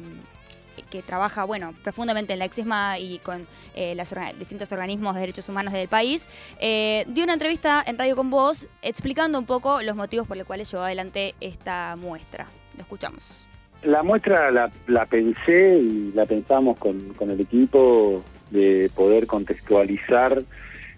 que 0.90 1.02
trabaja, 1.02 1.46
bueno, 1.46 1.74
profundamente 1.84 2.34
en 2.34 2.40
la 2.40 2.46
exisma 2.46 3.00
y 3.00 3.20
con 3.20 3.48
eh, 3.76 3.96
los 3.96 4.14
distintos 4.38 4.70
organismos 4.74 5.16
de 5.16 5.22
derechos 5.22 5.48
humanos 5.48 5.72
del 5.72 5.88
país, 5.88 6.28
eh, 6.60 7.06
dio 7.08 7.24
una 7.24 7.32
entrevista 7.34 7.82
en 7.88 7.98
Radio 7.98 8.18
con 8.18 8.30
Voz 8.30 8.68
explicando 8.82 9.40
un 9.40 9.46
poco 9.46 9.82
los 9.82 9.96
motivos 9.96 10.28
por 10.28 10.36
los 10.36 10.46
cuales 10.46 10.70
llevó 10.70 10.84
adelante 10.84 11.34
esta 11.40 11.96
muestra. 11.96 12.48
Lo 12.76 12.82
escuchamos. 12.82 13.42
La 13.84 14.04
muestra 14.04 14.52
la, 14.52 14.70
la 14.88 15.06
pensé 15.06 15.78
y 15.78 16.12
la 16.12 16.26
pensamos 16.26 16.78
con 16.78 17.30
el 17.30 17.40
equipo 17.40 18.22
de 18.52 18.90
poder 18.96 19.28
contextualizar 19.28 20.44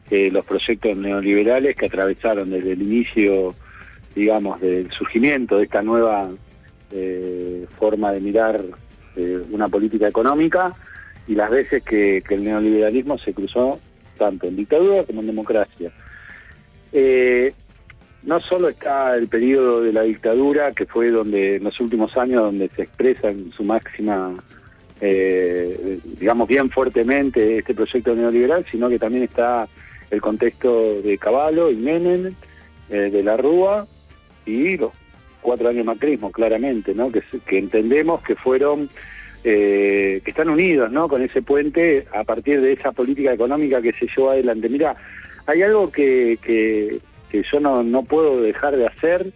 eh, 0.09 0.31
los 0.31 0.45
proyectos 0.45 0.95
neoliberales 0.95 1.75
que 1.75 1.87
atravesaron 1.87 2.49
desde 2.49 2.71
el 2.71 2.81
inicio, 2.81 3.53
digamos, 4.15 4.61
del 4.61 4.89
surgimiento 4.89 5.57
de 5.57 5.65
esta 5.65 5.81
nueva 5.81 6.29
eh, 6.93 7.65
forma 7.77 8.13
de 8.13 8.21
mirar 8.21 8.61
eh, 9.17 9.43
una 9.51 9.67
política 9.67 10.07
económica 10.07 10.73
y 11.27 11.35
las 11.35 11.51
veces 11.51 11.83
que, 11.83 12.23
el 12.29 12.43
neoliberalismo 12.45 13.17
se 13.17 13.33
cruzó 13.33 13.81
tanto 14.17 14.47
en 14.47 14.55
dictadura 14.55 15.03
como 15.03 15.19
en 15.19 15.27
democracia. 15.27 15.91
no 18.23 18.39
solo 18.39 18.69
está 18.69 19.13
el 19.13 19.27
periodo 19.27 19.81
de 19.81 19.91
la 19.91 20.03
dictadura, 20.03 20.71
que 20.71 20.85
fue 20.85 21.11
donde 21.11 21.57
en 21.57 21.65
los 21.65 21.77
últimos 21.81 22.15
años 22.15 22.43
donde 22.43 22.69
se 22.69 22.83
expresa 22.83 23.27
en 23.27 23.51
su 23.51 23.63
máxima 23.63 24.33
digamos 24.99 26.47
bien 26.47 26.71
fuertemente 26.71 27.59
este 27.59 27.75
proyecto 27.75 28.15
neoliberal, 28.15 28.65
sino 28.71 28.89
que 28.89 28.97
también 28.97 29.25
está 29.25 29.67
el 30.11 30.21
contexto 30.21 31.01
de 31.01 31.17
Caballo 31.17 31.69
y 31.69 31.75
Menem, 31.75 32.33
eh, 32.89 33.09
de 33.11 33.23
la 33.23 33.37
Rúa 33.37 33.85
y 34.45 34.77
los 34.77 34.91
cuatro 35.41 35.69
años 35.69 35.85
macrismo, 35.85 36.31
claramente, 36.31 36.93
¿no? 36.93 37.09
Que, 37.09 37.21
que 37.45 37.57
entendemos 37.57 38.21
que 38.21 38.35
fueron, 38.35 38.89
eh, 39.43 40.21
que 40.23 40.31
están 40.31 40.49
unidos, 40.49 40.91
¿no? 40.91 41.07
Con 41.07 41.21
ese 41.21 41.41
puente 41.41 42.05
a 42.13 42.23
partir 42.23 42.61
de 42.61 42.73
esa 42.73 42.91
política 42.91 43.33
económica 43.33 43.81
que 43.81 43.93
se 43.93 44.07
llevó 44.07 44.31
adelante. 44.31 44.69
Mira, 44.69 44.95
hay 45.45 45.61
algo 45.61 45.91
que, 45.91 46.37
que, 46.41 46.99
yo 47.51 47.59
no, 47.59 47.83
no 47.83 48.03
puedo 48.03 48.41
dejar 48.41 48.75
de 48.75 48.87
hacer. 48.87 49.31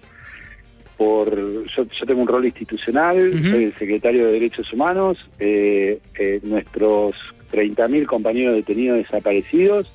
Por, 0.98 1.66
yo, 1.66 2.06
tengo 2.06 2.22
un 2.22 2.28
rol 2.28 2.46
institucional, 2.46 3.34
soy 3.42 3.64
el 3.64 3.74
secretario 3.76 4.28
de 4.28 4.34
Derechos 4.34 4.72
Humanos, 4.72 5.18
eh, 5.40 6.00
eh 6.20 6.40
nuestros 6.44 7.16
30.000 7.52 8.06
compañeros 8.06 8.56
detenidos 8.56 8.98
desaparecidos, 8.98 9.92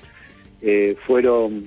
eh, 0.63 0.97
fueron 1.07 1.65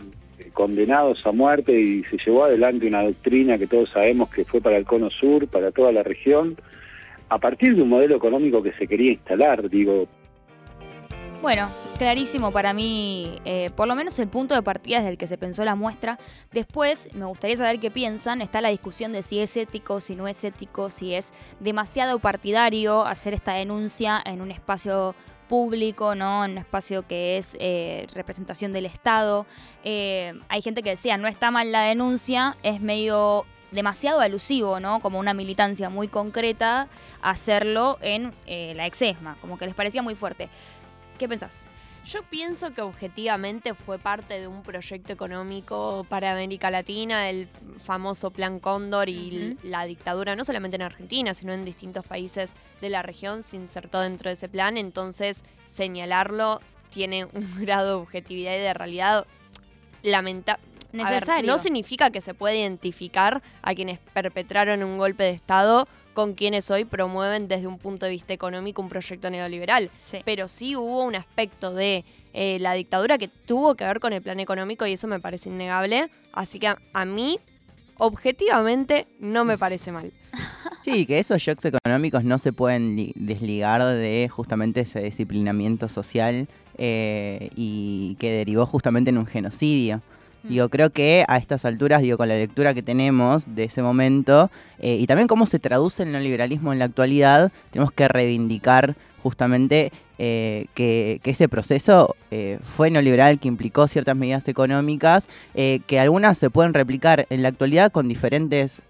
condenados 0.53 1.25
a 1.25 1.31
muerte 1.31 1.79
y 1.79 2.03
se 2.05 2.17
llevó 2.17 2.45
adelante 2.45 2.87
una 2.87 3.03
doctrina 3.03 3.57
que 3.57 3.67
todos 3.67 3.89
sabemos 3.89 4.29
que 4.29 4.45
fue 4.45 4.61
para 4.61 4.77
el 4.77 4.85
cono 4.85 5.09
sur, 5.09 5.47
para 5.47 5.71
toda 5.71 5.91
la 5.91 6.03
región, 6.03 6.57
a 7.29 7.37
partir 7.37 7.75
de 7.75 7.81
un 7.81 7.89
modelo 7.89 8.15
económico 8.15 8.61
que 8.61 8.73
se 8.73 8.87
quería 8.87 9.11
instalar, 9.11 9.69
digo. 9.69 10.07
Bueno, 11.41 11.69
clarísimo 11.97 12.51
para 12.51 12.73
mí, 12.73 13.39
eh, 13.45 13.69
por 13.73 13.87
lo 13.87 13.95
menos 13.95 14.19
el 14.19 14.27
punto 14.27 14.55
de 14.55 14.61
partida 14.61 14.97
desde 14.97 15.11
el 15.11 15.17
que 15.17 15.27
se 15.27 15.37
pensó 15.37 15.63
la 15.63 15.75
muestra. 15.75 16.19
Después, 16.51 17.07
me 17.15 17.23
gustaría 17.25 17.55
saber 17.55 17.79
qué 17.79 17.89
piensan. 17.89 18.41
Está 18.41 18.59
la 18.59 18.67
discusión 18.67 19.13
de 19.13 19.23
si 19.23 19.39
es 19.39 19.55
ético, 19.55 20.01
si 20.01 20.15
no 20.15 20.27
es 20.27 20.43
ético, 20.43 20.89
si 20.89 21.13
es 21.13 21.33
demasiado 21.61 22.19
partidario 22.19 23.05
hacer 23.05 23.33
esta 23.33 23.53
denuncia 23.53 24.21
en 24.25 24.41
un 24.41 24.51
espacio 24.51 25.15
público, 25.49 26.15
¿no? 26.15 26.45
En 26.45 26.51
un 26.51 26.57
espacio 26.59 27.05
que 27.05 27.37
es 27.37 27.57
eh, 27.59 28.07
representación 28.13 28.71
del 28.71 28.85
Estado. 28.85 29.45
Eh, 29.83 30.39
hay 30.47 30.61
gente 30.61 30.81
que 30.81 30.91
decía, 30.91 31.17
no 31.17 31.27
está 31.27 31.51
mal 31.51 31.73
la 31.73 31.81
denuncia, 31.81 32.55
es 32.63 32.79
medio 32.79 33.45
demasiado 33.71 34.21
alusivo, 34.21 34.79
¿no? 34.79 35.01
Como 35.01 35.19
una 35.19 35.33
militancia 35.33 35.89
muy 35.89 36.07
concreta, 36.07 36.87
hacerlo 37.21 37.97
en 38.01 38.33
eh, 38.45 38.73
la 38.75 38.85
exesma, 38.85 39.37
como 39.41 39.57
que 39.57 39.65
les 39.65 39.75
parecía 39.75 40.01
muy 40.01 40.15
fuerte. 40.15 40.49
¿Qué 41.17 41.27
pensás? 41.27 41.65
Yo 42.05 42.23
pienso 42.23 42.73
que 42.73 42.81
objetivamente 42.81 43.73
fue 43.73 43.99
parte 43.99 44.39
de 44.39 44.47
un 44.47 44.63
proyecto 44.63 45.13
económico 45.13 46.05
para 46.09 46.31
América 46.31 46.71
Latina, 46.71 47.29
el 47.29 47.47
famoso 47.83 48.31
Plan 48.31 48.59
Cóndor 48.59 49.09
y 49.09 49.57
la 49.63 49.85
dictadura, 49.85 50.35
no 50.35 50.43
solamente 50.43 50.75
en 50.75 50.81
Argentina, 50.83 51.33
sino 51.33 51.53
en 51.53 51.65
distintos 51.65 52.05
países 52.05 52.53
de 52.81 52.89
la 52.89 53.01
región 53.01 53.43
se 53.43 53.57
insertó 53.57 53.99
dentro 54.01 54.29
de 54.29 54.33
ese 54.33 54.49
plan. 54.49 54.77
Entonces, 54.77 55.43
señalarlo 55.65 56.61
tiene 56.89 57.25
un 57.33 57.47
grado 57.59 57.87
de 57.87 58.03
objetividad 58.03 58.53
y 58.55 58.59
de 58.59 58.73
realidad 58.73 59.25
lamentable. 60.01 60.63
Necesario. 60.91 61.51
no 61.51 61.59
significa 61.59 62.09
que 62.09 62.19
se 62.19 62.33
pueda 62.33 62.55
identificar 62.55 63.43
a 63.61 63.75
quienes 63.75 63.99
perpetraron 63.99 64.81
un 64.81 64.97
golpe 64.97 65.21
de 65.21 65.29
Estado 65.31 65.87
con 66.19 66.33
quienes 66.33 66.69
hoy 66.69 66.83
promueven 66.83 67.47
desde 67.47 67.65
un 67.65 67.77
punto 67.77 68.05
de 68.05 68.11
vista 68.11 68.33
económico 68.33 68.81
un 68.81 68.89
proyecto 68.89 69.29
neoliberal. 69.29 69.89
Pero 70.25 70.49
sí 70.49 70.75
hubo 70.75 71.05
un 71.05 71.15
aspecto 71.15 71.73
de 71.73 72.03
eh, 72.33 72.57
la 72.59 72.73
dictadura 72.73 73.17
que 73.17 73.29
tuvo 73.29 73.75
que 73.75 73.85
ver 73.85 74.01
con 74.01 74.11
el 74.11 74.21
plan 74.21 74.37
económico 74.41 74.85
y 74.85 74.91
eso 74.91 75.07
me 75.07 75.21
parece 75.21 75.47
innegable. 75.47 76.09
Así 76.33 76.59
que 76.59 76.75
a, 76.93 77.05
mí, 77.05 77.39
objetivamente, 77.97 79.07
no 79.21 79.45
me 79.45 79.57
parece 79.57 79.93
mal. 79.93 80.11
Sí, 80.81 81.05
que 81.05 81.19
esos 81.19 81.41
shocks 81.41 81.65
económicos 81.65 82.23
no 82.23 82.39
se 82.39 82.53
pueden 82.53 83.11
desligar 83.15 83.85
de 83.85 84.29
justamente 84.29 84.81
ese 84.81 85.01
disciplinamiento 85.01 85.89
social 85.89 86.47
eh, 86.77 87.49
y 87.55 88.15
que 88.15 88.31
derivó 88.31 88.65
justamente 88.65 89.09
en 89.09 89.17
un 89.17 89.25
genocidio. 89.25 90.01
Digo, 90.43 90.69
creo 90.69 90.89
que 90.91 91.25
a 91.27 91.37
estas 91.37 91.65
alturas, 91.65 92.01
digo, 92.01 92.17
con 92.17 92.29
la 92.29 92.35
lectura 92.35 92.73
que 92.73 92.81
tenemos 92.81 93.55
de 93.55 93.65
ese 93.65 93.81
momento 93.81 94.49
eh, 94.79 94.95
y 94.95 95.05
también 95.05 95.27
cómo 95.27 95.45
se 95.45 95.59
traduce 95.59 96.03
el 96.03 96.11
neoliberalismo 96.11 96.71
en 96.71 96.79
la 96.79 96.85
actualidad, 96.85 97.51
tenemos 97.71 97.91
que 97.91 98.07
reivindicar 98.07 98.95
justamente 99.21 99.91
eh, 100.17 100.67
que, 100.75 101.19
ese 101.25 101.49
proceso 101.49 102.15
eh, 102.31 102.59
fue 102.63 102.89
neoliberal, 102.89 103.37
que 103.39 103.49
implicó 103.49 103.89
ciertas 103.89 104.15
medidas 104.15 104.47
económicas, 104.47 105.27
que 105.53 105.99
algunas 105.99 106.37
se 106.37 106.49
pueden 106.49 106.73
replicar 106.73 107.27
en 107.29 107.41
la 107.41 107.49
actualidad 107.49 107.91
con 107.91 108.07
diferentes, 108.07 108.81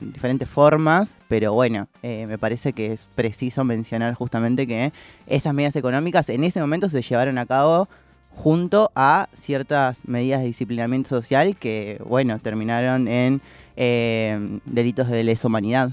diferentes 0.00 0.48
formas, 0.48 1.18
pero 1.28 1.52
bueno, 1.52 1.88
me 2.02 2.38
parece 2.38 2.72
que 2.72 2.94
es 2.94 3.06
preciso 3.14 3.64
mencionar 3.64 4.14
justamente 4.14 4.66
que 4.66 4.92
esas 5.26 5.52
medidas 5.52 5.76
económicas 5.76 6.30
en 6.30 6.44
ese 6.44 6.60
momento 6.60 6.88
se 6.88 7.02
llevaron 7.02 7.36
a 7.36 7.44
cabo 7.44 7.86
junto 8.34 8.90
a 8.94 9.28
ciertas 9.34 10.06
medidas 10.08 10.40
de 10.40 10.46
disciplinamiento 10.46 11.10
social 11.10 11.56
que, 11.56 12.00
bueno, 12.04 12.38
terminaron 12.38 13.08
en 13.08 13.40
eh, 13.76 14.60
delitos 14.64 15.08
de 15.08 15.24
lesa 15.24 15.48
humanidad. 15.48 15.90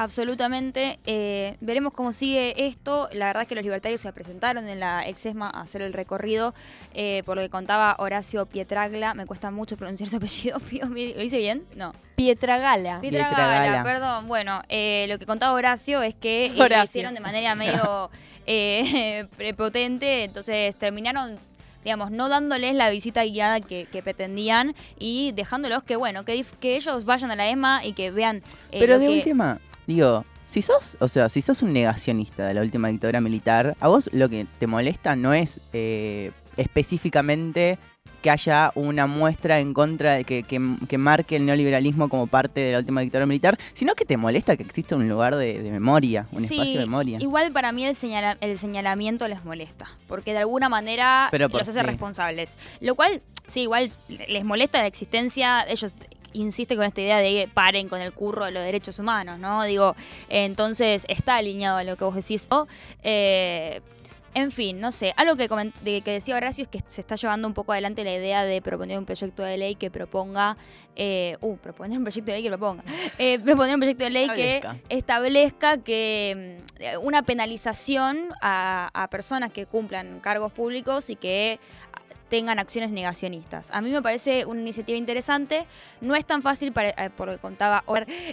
Absolutamente. 0.00 0.98
Eh, 1.04 1.58
veremos 1.60 1.92
cómo 1.92 2.10
sigue 2.12 2.66
esto. 2.66 3.10
La 3.12 3.26
verdad 3.26 3.42
es 3.42 3.48
que 3.48 3.54
los 3.54 3.62
libertarios 3.62 4.00
se 4.00 4.10
presentaron 4.14 4.66
en 4.66 4.80
la 4.80 5.06
Exesma 5.06 5.50
a 5.50 5.60
hacer 5.60 5.82
el 5.82 5.92
recorrido. 5.92 6.54
Eh, 6.94 7.22
por 7.26 7.36
lo 7.36 7.42
que 7.42 7.50
contaba 7.50 7.96
Horacio 7.98 8.46
Pietragla. 8.46 9.12
Me 9.12 9.26
cuesta 9.26 9.50
mucho 9.50 9.76
pronunciar 9.76 10.08
su 10.08 10.16
apellido. 10.16 10.58
¿Lo 10.88 11.22
hice 11.22 11.36
bien? 11.36 11.66
No. 11.76 11.92
Pietragala. 12.16 13.02
Pietragala, 13.02 13.84
perdón. 13.84 14.26
Bueno, 14.26 14.62
eh, 14.70 15.04
lo 15.06 15.18
que 15.18 15.26
contaba 15.26 15.52
Horacio 15.52 16.00
es 16.00 16.14
que 16.14 16.50
lo 16.56 16.82
hicieron 16.82 17.12
de 17.12 17.20
manera 17.20 17.54
medio 17.54 18.10
prepotente. 19.36 20.24
Entonces 20.24 20.76
terminaron 20.76 21.38
digamos, 21.84 22.10
no 22.10 22.28
dándoles 22.28 22.74
la 22.74 22.90
visita 22.90 23.24
guiada 23.24 23.60
que, 23.60 23.86
pretendían 24.02 24.74
y 24.98 25.32
dejándolos 25.32 25.82
que, 25.82 25.96
bueno, 25.96 26.24
que, 26.24 26.44
que, 26.60 26.76
ellos 26.76 27.04
vayan 27.04 27.30
a 27.30 27.36
la 27.36 27.48
ESMA 27.48 27.84
y 27.84 27.92
que 27.92 28.10
vean. 28.10 28.42
Pero 28.70 28.98
de 28.98 29.08
última, 29.08 29.60
Digo, 29.86 30.24
si 30.46 30.62
sos, 30.62 30.96
o 31.00 31.08
sea, 31.08 31.28
si 31.28 31.42
sos 31.42 31.62
un 31.62 31.72
negacionista 31.72 32.46
de 32.46 32.54
la 32.54 32.60
última 32.60 32.88
dictadura 32.88 33.20
militar, 33.20 33.76
a 33.80 33.88
vos 33.88 34.08
lo 34.12 34.28
que 34.28 34.46
te 34.58 34.66
molesta 34.68 35.16
no 35.16 35.34
es 35.34 35.60
eh, 35.72 36.30
específicamente 36.56 37.78
que 38.20 38.30
haya 38.30 38.72
una 38.74 39.06
muestra 39.06 39.60
en 39.60 39.74
contra 39.74 40.14
de 40.14 40.24
que, 40.24 40.42
que, 40.42 40.98
marque 40.98 41.36
el 41.36 41.46
neoliberalismo 41.46 42.08
como 42.08 42.26
parte 42.26 42.60
de 42.60 42.72
la 42.72 42.78
última 42.78 43.00
dictadura 43.00 43.26
militar, 43.26 43.58
sino 43.72 43.94
que 43.94 44.04
te 44.04 44.16
molesta 44.16 44.56
que 44.56 44.62
exista 44.62 44.96
un 44.96 45.08
lugar 45.08 45.36
de, 45.36 45.60
memoria, 45.70 46.26
un 46.32 46.44
espacio 46.44 46.80
de 46.80 46.86
memoria. 46.86 47.18
Igual 47.20 47.52
para 47.52 47.72
mí 47.72 47.84
el, 47.84 47.96
el 48.40 48.58
señalamiento 48.58 49.26
les 49.28 49.44
molesta, 49.44 49.86
porque 50.08 50.32
de 50.32 50.38
alguna 50.38 50.68
manera 50.68 51.30
los 51.32 51.68
hace 51.68 51.82
responsables. 51.82 52.58
Lo 52.80 52.94
cual, 52.94 53.22
sí, 53.48 53.62
igual 53.62 53.90
les 54.08 54.44
molesta 54.44 54.78
la 54.78 54.86
existencia, 54.86 55.64
ellos 55.68 55.94
insiste 56.32 56.76
con 56.76 56.84
esta 56.84 57.00
idea 57.00 57.18
de 57.18 57.30
que 57.30 57.48
paren 57.52 57.88
con 57.88 58.00
el 58.00 58.12
curro 58.12 58.44
de 58.44 58.52
los 58.52 58.62
derechos 58.62 58.98
humanos, 58.98 59.38
¿no? 59.38 59.64
Digo, 59.64 59.96
entonces 60.28 61.04
está 61.08 61.36
alineado 61.36 61.78
a 61.78 61.84
lo 61.84 61.96
que 61.96 62.04
vos 62.04 62.14
decís. 62.14 62.46
Eh, 63.02 63.80
en 64.34 64.50
fin, 64.52 64.80
no 64.80 64.92
sé. 64.92 65.12
Algo 65.16 65.36
que, 65.36 65.48
que 66.02 66.10
decía 66.10 66.36
Horacio 66.36 66.62
es 66.62 66.68
que 66.68 66.80
se 66.86 67.00
está 67.00 67.16
llevando 67.16 67.48
un 67.48 67.54
poco 67.54 67.72
adelante 67.72 68.04
la 68.04 68.14
idea 68.14 68.44
de 68.44 68.62
proponer 68.62 68.96
un 68.96 69.04
proyecto 69.04 69.42
de 69.42 69.56
ley 69.56 69.74
que 69.74 69.90
proponga. 69.90 70.56
Eh, 70.94 71.36
uh, 71.40 71.56
proponer 71.56 71.98
un 71.98 72.04
proyecto 72.04 72.30
de 72.30 72.36
ley 72.36 72.42
que 72.42 72.50
proponga. 72.50 72.84
Eh, 73.18 73.38
proponer 73.38 73.74
un 73.74 73.80
proyecto 73.80 74.04
de 74.04 74.10
ley 74.10 74.28
que 74.30 74.60
establezca 74.88 75.78
que 75.78 76.60
mm, 76.80 77.04
una 77.04 77.22
penalización 77.22 78.28
a, 78.40 79.08
personas 79.10 79.50
que 79.50 79.66
cumplan 79.66 80.20
cargos 80.20 80.52
públicos 80.52 81.10
y 81.10 81.16
que 81.16 81.58
tengan 82.30 82.58
acciones 82.58 82.90
negacionistas. 82.92 83.70
A 83.72 83.82
mí 83.82 83.90
me 83.90 84.00
parece 84.00 84.46
una 84.46 84.60
iniciativa 84.60 84.96
interesante. 84.96 85.66
No 86.00 86.16
es 86.16 86.24
tan 86.24 86.40
fácil, 86.40 86.72
para, 86.72 86.90
eh, 86.90 87.10
porque 87.14 87.36
contaba, 87.36 87.84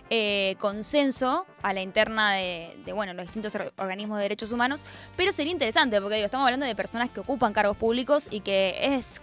eh, 0.10 0.56
consenso 0.60 1.46
a 1.62 1.74
la 1.74 1.82
interna 1.82 2.34
de, 2.34 2.94
bueno, 2.94 3.14
los 3.14 3.26
distintos 3.26 3.58
organismos 3.78 4.18
de 4.20 4.24
derechos 4.24 4.52
humanos, 4.52 4.86
pero 5.18 5.32
sería 5.34 5.52
interesante, 5.52 6.00
porque 6.00 6.24
estamos 6.24 6.46
hablando 6.46 6.66
de 6.66 6.76
personas 6.76 7.10
que 7.10 7.20
ocupan 7.20 7.52
cargos 7.52 7.76
públicos 7.76 8.30
y 8.32 8.40
que 8.42 8.78
es 8.80 9.22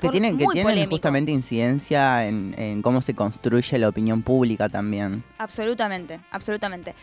que 0.00 0.08
tienen, 0.08 0.38
que 0.38 0.46
tienen 0.52 0.88
justamente 0.88 1.30
incidencia 1.30 2.26
en, 2.26 2.54
en, 2.58 2.82
cómo 2.82 3.02
se 3.02 3.14
construye 3.14 3.78
la 3.78 3.88
opinión 3.88 4.22
pública 4.22 4.68
también. 4.68 5.22
Absolutamente, 5.38 6.20
absolutamente. 6.30 6.94